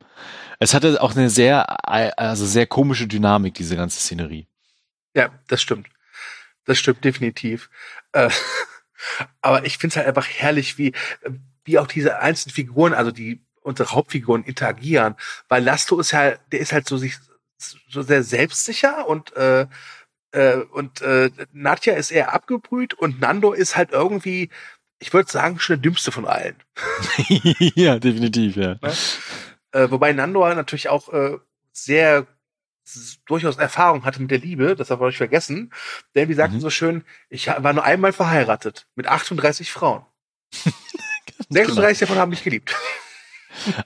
[0.59, 4.47] Es hatte auch eine sehr, also sehr komische Dynamik, diese ganze Szenerie.
[5.15, 5.87] Ja, das stimmt.
[6.65, 7.69] Das stimmt definitiv.
[8.11, 8.29] Äh,
[9.41, 10.93] aber ich finde es halt einfach herrlich, wie,
[11.63, 15.15] wie auch diese einzelnen Figuren, also die unsere Hauptfiguren interagieren,
[15.47, 17.17] weil Lasto ist ja, der ist halt so sich
[17.89, 19.67] so sehr selbstsicher und äh,
[20.31, 24.49] äh, und äh, Nadja ist eher abgebrüht und Nando ist halt irgendwie,
[24.99, 26.55] ich würde sagen, schon der dümmste von allen.
[27.75, 28.75] ja, definitiv, ja.
[28.81, 28.93] Ne?
[29.73, 31.37] Äh, wobei Nando natürlich auch äh,
[31.71, 32.27] sehr
[33.25, 35.71] durchaus Erfahrung hatte mit der Liebe, das darf man nicht vergessen.
[36.15, 36.61] Denn wie sagten mhm.
[36.61, 40.05] so schön, ich war nur einmal verheiratet mit 38 Frauen.
[41.49, 42.07] 36 genau.
[42.07, 42.75] davon haben mich geliebt.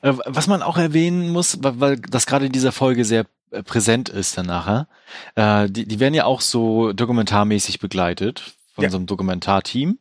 [0.01, 4.09] Äh, was man auch erwähnen muss, weil das gerade in dieser Folge sehr äh, präsent
[4.09, 4.87] ist dann nachher,
[5.35, 8.89] äh, die, die werden ja auch so dokumentarmäßig begleitet von ja.
[8.89, 9.97] so einem Dokumentarteam.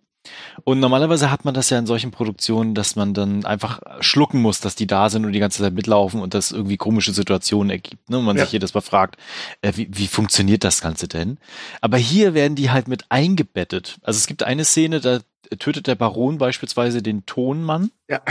[0.64, 4.60] Und normalerweise hat man das ja in solchen Produktionen, dass man dann einfach schlucken muss,
[4.60, 8.08] dass die da sind und die ganze Zeit mitlaufen und das irgendwie komische Situationen ergibt.
[8.08, 8.18] Ne?
[8.18, 8.44] Und man ja.
[8.44, 9.16] sich jedes Mal fragt,
[9.62, 11.38] äh, wie, wie funktioniert das Ganze denn?
[11.80, 13.98] Aber hier werden die halt mit eingebettet.
[14.02, 15.20] Also es gibt eine Szene, da
[15.58, 17.90] tötet der Baron beispielsweise den Tonmann.
[18.08, 18.22] Ja.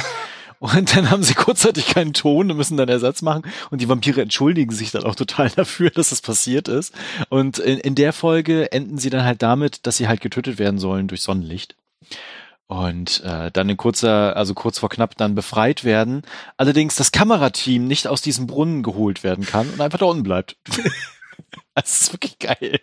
[0.64, 3.44] Und dann haben sie kurzzeitig keinen Ton und müssen dann Ersatz machen.
[3.70, 6.94] Und die Vampire entschuldigen sich dann auch total dafür, dass das passiert ist.
[7.28, 10.80] Und in, in der Folge enden sie dann halt damit, dass sie halt getötet werden
[10.80, 11.76] sollen durch Sonnenlicht
[12.68, 16.24] und äh, dann in kurzer, also kurz vor knapp dann befreit werden.
[16.58, 20.58] Allerdings das Kamerateam nicht aus diesem Brunnen geholt werden kann und einfach da unten bleibt.
[21.76, 22.80] das ist wirklich geil.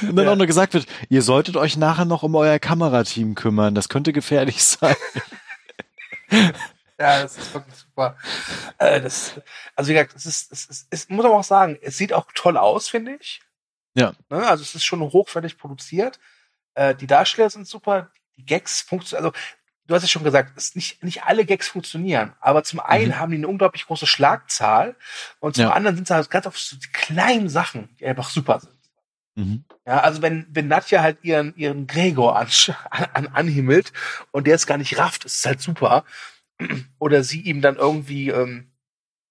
[0.00, 0.32] Und dann ja.
[0.32, 4.12] auch nur gesagt wird, ihr solltet euch nachher noch um euer Kamerateam kümmern, das könnte
[4.12, 4.96] gefährlich sein.
[6.30, 8.16] Ja, das ist wirklich super.
[8.78, 9.40] Äh, das,
[9.74, 12.26] also wie gesagt, es ist, es ist, es muss aber auch sagen, es sieht auch
[12.34, 13.42] toll aus, finde ich.
[13.94, 14.14] Ja.
[14.30, 16.20] Ne, also es ist schon hochwertig produziert.
[16.74, 19.38] Äh, die Darsteller sind super, die Gags funktionieren, also
[19.86, 23.18] du hast es schon gesagt, es nicht, nicht alle Gags funktionieren, aber zum einen mhm.
[23.18, 24.96] haben die eine unglaublich große Schlagzahl
[25.40, 25.72] und zum ja.
[25.72, 28.78] anderen sind es halt ganz oft so die kleinen Sachen, die einfach super sind.
[29.34, 29.64] Mhm.
[29.86, 32.48] Ja, also wenn, wenn Nadja halt ihren, ihren Gregor an,
[32.90, 33.92] an, anhimmelt
[34.30, 36.04] und der es gar nicht rafft, ist es halt super.
[36.98, 38.70] Oder sie ihm dann irgendwie ähm,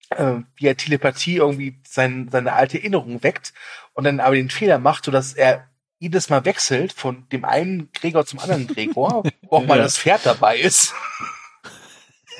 [0.09, 3.53] äh, via Telepathie irgendwie sein, seine alte Erinnerung weckt
[3.93, 5.69] und dann aber den Fehler macht, sodass er
[6.01, 9.83] jedes Mal wechselt von dem einen Gregor zum anderen Gregor, wo auch mal ja.
[9.83, 10.93] das Pferd dabei ist.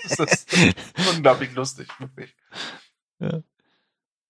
[0.18, 0.76] das ist
[1.16, 2.36] unglaublich lustig, wirklich.
[3.20, 3.44] Ja.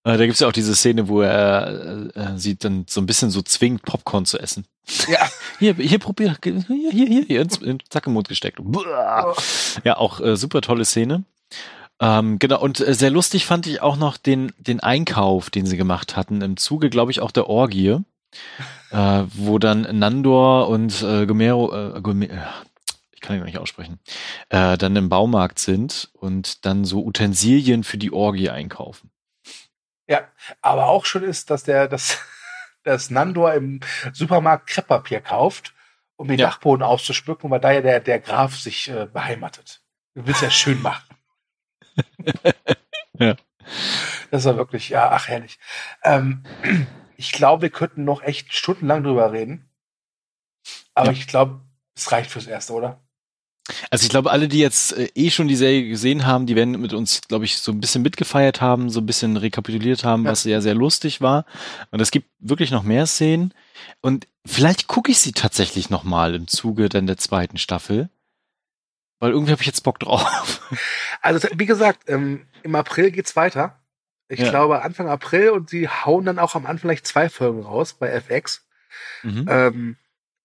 [0.03, 3.05] Äh, da gibt's ja auch diese Szene, wo er äh, äh, sie dann so ein
[3.05, 4.65] bisschen so zwingt, Popcorn zu essen.
[5.07, 5.19] Ja.
[5.59, 8.59] Hier, hier probier, hier, hier, hier, hier ins, in Zack im Mund gesteckt.
[9.84, 11.23] Ja, auch äh, super tolle Szene.
[11.99, 15.77] Ähm, genau, und äh, sehr lustig fand ich auch noch den, den Einkauf, den sie
[15.77, 17.99] gemacht hatten, im Zuge, glaube ich, auch der Orgie
[18.91, 22.41] äh, wo dann Nandor und äh, Gomero, äh, Gomero, äh,
[23.11, 23.99] ich kann ihn gar nicht aussprechen,
[24.49, 29.11] äh, dann im Baumarkt sind und dann so Utensilien für die Orgie einkaufen.
[30.07, 30.27] Ja,
[30.61, 32.19] aber auch schon ist, dass der, dass,
[32.84, 33.79] dass Nandor im
[34.13, 35.73] Supermarkt Krepppapier kauft,
[36.15, 36.47] um den ja.
[36.47, 39.82] Dachboden auszuspücken, weil da ja der, der Graf sich äh, beheimatet.
[40.13, 41.15] Du willst ja schön machen.
[43.13, 43.36] ja.
[44.32, 45.59] Das war wirklich, ja, ach herrlich.
[46.03, 46.43] Ähm,
[47.22, 49.69] ich glaube, wir könnten noch echt stundenlang drüber reden.
[50.95, 51.13] Aber ja.
[51.13, 51.61] ich glaube,
[51.95, 52.99] es reicht fürs Erste, oder?
[53.91, 56.82] Also ich glaube, alle, die jetzt äh, eh schon die Serie gesehen haben, die werden
[56.82, 60.32] mit uns, glaube ich, so ein bisschen mitgefeiert haben, so ein bisschen rekapituliert haben, ja.
[60.32, 61.45] was ja sehr lustig war.
[61.91, 63.53] Und es gibt wirklich noch mehr Szenen.
[64.01, 68.09] Und vielleicht gucke ich sie tatsächlich noch mal im Zuge dann der zweiten Staffel.
[69.19, 70.61] Weil irgendwie habe ich jetzt Bock drauf.
[71.22, 73.80] Also wie gesagt, ähm, im April geht's weiter.
[74.32, 74.49] Ich ja.
[74.49, 78.09] glaube Anfang April und sie hauen dann auch am Anfang gleich zwei Folgen raus bei
[78.09, 78.65] FX.
[79.23, 79.45] Mhm.
[79.49, 79.97] Ähm,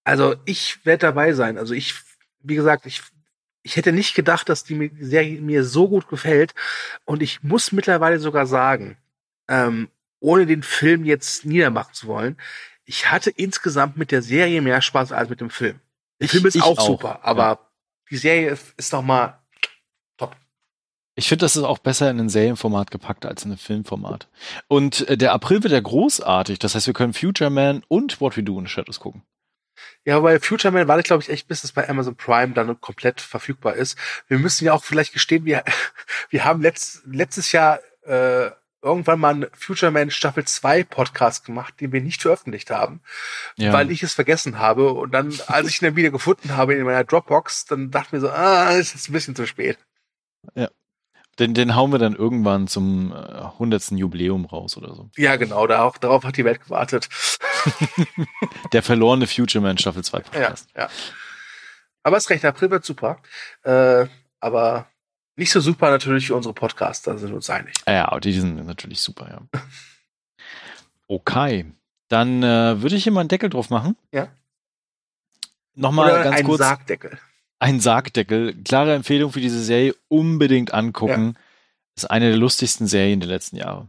[0.02, 1.56] also ich werde dabei sein.
[1.56, 1.94] Also ich,
[2.40, 3.02] wie gesagt, ich,
[3.62, 6.52] ich hätte nicht gedacht, dass die Serie mir so gut gefällt.
[7.04, 8.96] Und ich muss mittlerweile sogar sagen,
[9.46, 12.36] ähm, ohne den Film jetzt niedermachen zu wollen,
[12.86, 15.78] ich hatte insgesamt mit der Serie mehr Spaß als mit dem Film.
[16.18, 17.58] Der ich, Film ist auch, auch, super, aber ja.
[18.10, 19.38] die Serie ist noch mal.
[21.18, 24.28] Ich finde, das ist auch besser in ein Serienformat gepackt als in ein Filmformat.
[24.68, 26.58] Und äh, der April wird ja großartig.
[26.58, 29.22] Das heißt, wir können Future Man und What We Do in the Shadows gucken.
[30.04, 32.80] Ja, bei Future Man warte ich, glaube ich, echt, bis es bei Amazon Prime dann
[32.82, 33.98] komplett verfügbar ist.
[34.28, 35.64] Wir müssen ja auch vielleicht gestehen, wir,
[36.30, 38.50] wir haben letzt, letztes Jahr äh,
[38.82, 43.00] irgendwann mal einen Future Man Staffel 2 Podcast gemacht, den wir nicht veröffentlicht haben,
[43.56, 43.72] ja.
[43.72, 44.92] weil ich es vergessen habe.
[44.92, 48.12] Und dann, als ich ihn dann wieder gefunden habe in meiner Dropbox, dann dachte ich
[48.12, 49.78] mir so, ah, ist jetzt ein bisschen zu spät.
[50.54, 50.68] Ja.
[51.38, 53.90] Den, den hauen wir dann irgendwann zum äh, 100.
[53.92, 55.10] Jubiläum raus oder so.
[55.16, 57.08] Ja, genau, da auch, darauf hat die Welt gewartet.
[58.72, 60.68] Der verlorene Future Man Staffel 2 Podcast.
[60.74, 60.90] Ja, ja.
[62.02, 63.18] Aber ist recht, April wird super.
[63.64, 64.06] Äh,
[64.40, 64.86] aber
[65.34, 67.74] nicht so super natürlich für unsere Podcaster, sind wir uns einig.
[67.86, 69.60] Ja, die sind natürlich super, ja.
[71.08, 71.72] Okay.
[72.08, 73.96] Dann äh, würde ich hier mal einen Deckel drauf machen.
[74.12, 74.28] Ja.
[75.74, 76.58] Nochmal Oder ganz ein kurz.
[76.58, 77.18] Sargdeckel.
[77.58, 78.54] Ein Sargdeckel.
[78.62, 79.94] Klare Empfehlung für diese Serie.
[80.08, 81.34] Unbedingt angucken.
[81.36, 81.40] Ja.
[81.96, 83.88] Ist eine der lustigsten Serien der letzten Jahre.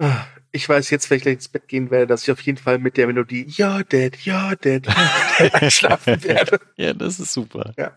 [0.00, 2.58] Ah, ich weiß jetzt, wenn ich gleich ins Bett gehen werde, dass ich auf jeden
[2.58, 4.86] Fall mit der Melodie Ja, Dad, ja, Dad,
[5.54, 6.60] einschlafen werde.
[6.76, 7.72] ja, das ist super.
[7.76, 7.96] Ja.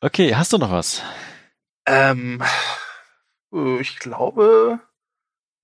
[0.00, 1.02] Okay, hast du noch was?
[1.86, 2.42] Ähm,
[3.80, 4.80] ich glaube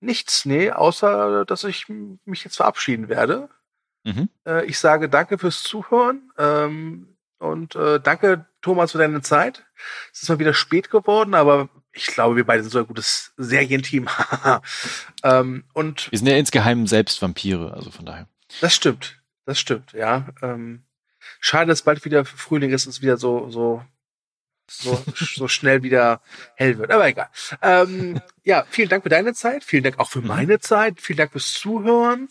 [0.01, 3.49] nichts, nee, außer dass ich mich jetzt verabschieden werde.
[4.03, 4.29] Mhm.
[4.45, 7.12] Äh, ich sage danke fürs Zuhören ähm,
[7.43, 9.65] und äh, danke, Thomas, für deine Zeit.
[10.13, 13.33] Es ist mal wieder spät geworden, aber ich glaube, wir beide sind so ein gutes
[13.35, 14.07] Serienteam.
[15.23, 18.27] ähm, und wir sind ja insgeheim selbst Vampire, also von daher.
[18.61, 20.29] Das stimmt, das stimmt, ja.
[20.41, 20.85] Ähm,
[21.41, 23.83] schade, dass bald wieder Frühling ist, es wieder so so
[24.69, 26.21] so, so schnell wieder
[26.55, 26.91] hell wird.
[26.91, 27.27] Aber egal.
[27.61, 29.63] Ähm, ja, vielen Dank für deine Zeit.
[29.63, 30.27] Vielen Dank auch für mhm.
[30.27, 31.01] meine Zeit.
[31.01, 32.29] Vielen Dank fürs Zuhören.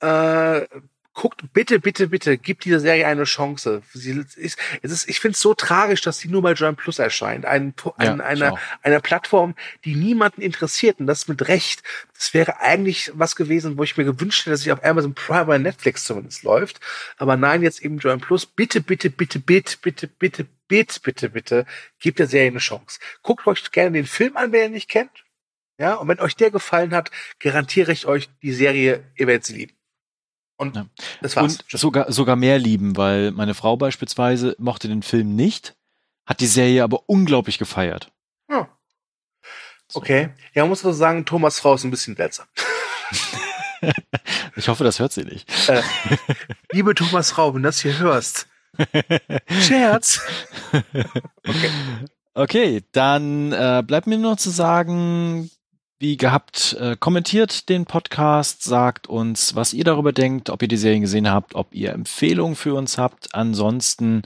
[0.00, 0.66] Äh,
[1.14, 3.82] guckt bitte, bitte, bitte, gibt dieser Serie eine Chance.
[3.92, 6.98] Sie ist, es ist, ich finde es so tragisch, dass sie nur bei Join Plus
[6.98, 7.44] erscheint.
[7.44, 9.54] Ein, ein, ja, eine, eine Plattform,
[9.84, 11.82] die niemanden interessiert und das mit Recht.
[12.14, 15.44] Das wäre eigentlich was gewesen, wo ich mir gewünscht hätte, dass sie auf Amazon Prime
[15.44, 16.80] oder Netflix zumindest läuft.
[17.18, 18.46] Aber nein, jetzt eben Join Plus.
[18.46, 21.66] Bitte, bitte, bitte, bitte, bitte, bitte, bitte, bitte, bitte,
[22.00, 22.98] gebt der Serie eine Chance.
[23.22, 25.24] Guckt euch gerne den Film an, wer ihr nicht kennt.
[25.78, 29.54] Ja, und wenn euch der gefallen hat, garantiere ich euch, die Serie, ihr werdet sie
[29.54, 29.81] lieben.
[30.62, 30.86] Und ja.
[31.20, 31.56] das war's.
[31.56, 35.74] Und sogar, sogar mehr lieben, weil meine Frau beispielsweise mochte den Film nicht,
[36.24, 38.12] hat die Serie aber unglaublich gefeiert.
[38.48, 38.68] Ja.
[39.88, 40.00] So.
[40.00, 40.30] Okay.
[40.54, 42.46] Ja, man muss also sagen, Thomas Frau ist ein bisschen seltsam.
[44.56, 45.50] ich hoffe, das hört sie nicht.
[45.68, 45.82] Äh,
[46.70, 48.46] liebe Thomas Frau, wenn du das hier hörst.
[49.48, 50.20] Scherz.
[51.46, 51.70] okay.
[52.34, 55.50] Okay, dann äh, bleibt mir nur noch zu sagen,
[56.02, 60.76] wie gehabt, äh, kommentiert den Podcast, sagt uns, was ihr darüber denkt, ob ihr die
[60.76, 63.36] Serien gesehen habt, ob ihr Empfehlungen für uns habt.
[63.36, 64.22] Ansonsten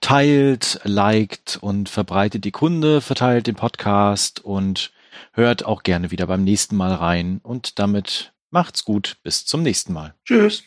[0.00, 4.92] teilt, liked und verbreitet die Kunde, verteilt den Podcast und
[5.32, 7.40] hört auch gerne wieder beim nächsten Mal rein.
[7.42, 9.16] Und damit macht's gut.
[9.24, 10.14] Bis zum nächsten Mal.
[10.24, 10.62] Tschüss.